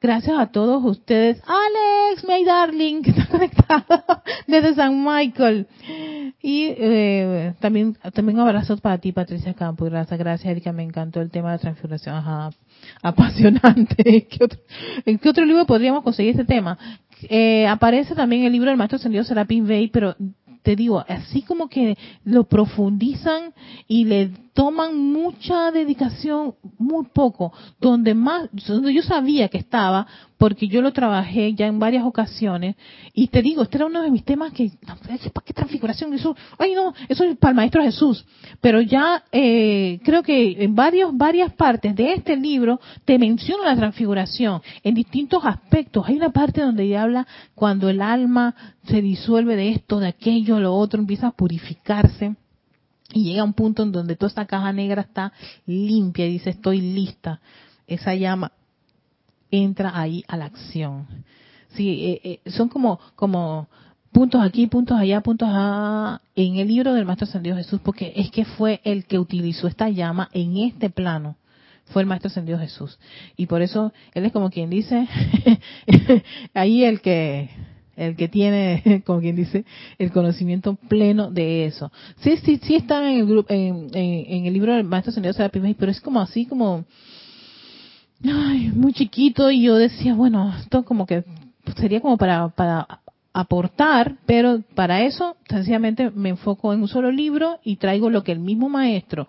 [0.03, 1.41] Gracias a todos ustedes.
[1.47, 4.03] Alex, my darling, que está conectado
[4.49, 5.69] desde San Michael.
[6.43, 9.89] Y eh, también también abrazos para ti, Patricia Campos.
[9.89, 10.73] Gracias, gracias, Erika.
[10.73, 12.17] Me encantó el tema de transfiguración.
[12.17, 12.51] Ajá,
[13.01, 14.27] apasionante.
[15.07, 16.77] ¿En qué otro libro podríamos conseguir este tema?
[17.29, 20.17] Eh, aparece también el libro del Maestro Ascendido Serapis Bey, pero
[20.63, 23.53] te digo, así como que lo profundizan
[23.89, 30.07] y le toman mucha dedicación, muy poco, donde más, donde yo sabía que estaba,
[30.43, 32.75] porque yo lo trabajé ya en varias ocasiones,
[33.15, 36.13] y te digo, este era uno de mis temas que, ¿para qué transfiguración?
[36.15, 38.27] Eso, ay no, eso es para el Maestro Jesús.
[38.61, 43.77] Pero ya eh, creo que en varios, varias partes de este libro te menciono la
[43.77, 46.09] transfiguración en distintos aspectos.
[46.09, 47.25] Hay una parte donde ya habla
[47.55, 48.57] cuando el alma
[48.89, 52.35] se disuelve de esto, de aquello, lo otro, empieza a purificarse
[53.13, 55.33] y llega un punto en donde toda esta caja negra está
[55.67, 57.41] limpia y dice estoy lista.
[57.87, 58.51] Esa llama
[59.53, 61.07] entra ahí a la acción.
[61.75, 63.69] Sí, eh, eh, son como, como
[64.11, 68.31] puntos aquí, puntos allá, puntos allá, en el libro del Maestro Ascendido Jesús, porque es
[68.31, 71.37] que fue el que utilizó esta llama en este plano.
[71.87, 72.99] Fue el Maestro Ascendido Jesús.
[73.37, 75.07] Y por eso él es como quien dice,
[76.55, 77.51] ahí el que
[77.97, 79.65] el que tiene, como quien dice,
[79.99, 81.93] el conocimiento pleno de eso.
[82.19, 85.77] Sí, sí, sí está en el grupo, en, en, el libro del Maestro Ascendido Serapis,
[85.79, 86.85] pero es como así, como,
[88.25, 91.25] ay, muy chiquito y yo decía, bueno, esto como que
[91.77, 93.01] sería como para, para
[93.33, 98.33] aportar, pero para eso sencillamente me enfoco en un solo libro y traigo lo que
[98.33, 99.29] el mismo maestro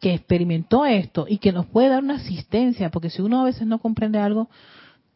[0.00, 3.66] que experimentó esto y que nos puede dar una asistencia, porque si uno a veces
[3.66, 4.48] no comprende algo,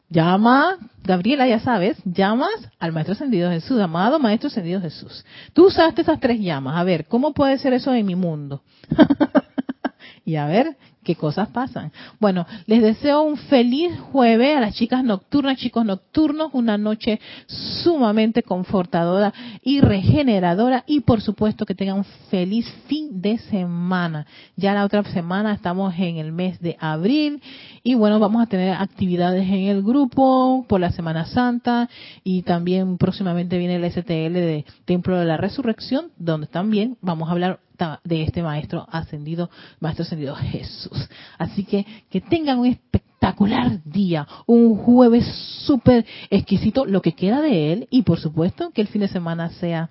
[0.09, 2.49] llama, Gabriela, ya sabes, llamas
[2.79, 5.25] al Maestro Ascendido Jesús, amado Maestro Ascendido Jesús.
[5.53, 8.61] Tú usaste esas tres llamas, a ver, ¿cómo puede ser eso en mi mundo?
[10.25, 11.91] y a ver qué cosas pasan.
[12.19, 18.43] Bueno, les deseo un feliz jueves a las chicas nocturnas, chicos nocturnos, una noche sumamente
[18.43, 19.33] confortadora
[19.63, 24.25] y regeneradora y por supuesto que tengan un feliz fin de semana.
[24.55, 27.41] Ya la otra semana estamos en el mes de abril
[27.83, 31.89] y bueno, vamos a tener actividades en el grupo por la Semana Santa
[32.23, 37.31] y también próximamente viene el STL de Templo de la Resurrección, donde también vamos a
[37.31, 37.59] hablar
[38.03, 39.49] de este maestro ascendido,
[39.79, 40.90] maestro ascendido Jesús.
[41.37, 45.25] Así que que tengan un espectacular día, un jueves
[45.65, 49.49] súper exquisito, lo que queda de él, y por supuesto que el fin de semana
[49.49, 49.89] sea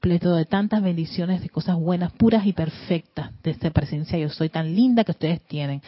[0.00, 4.50] pleto de tantas bendiciones, de cosas buenas, puras y perfectas de esta presencia yo soy
[4.50, 5.80] tan linda que ustedes tienen.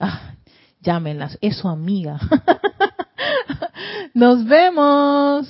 [0.00, 0.32] Ah,
[0.80, 2.18] llámenlas, es su amiga.
[4.14, 5.46] Nos vemos.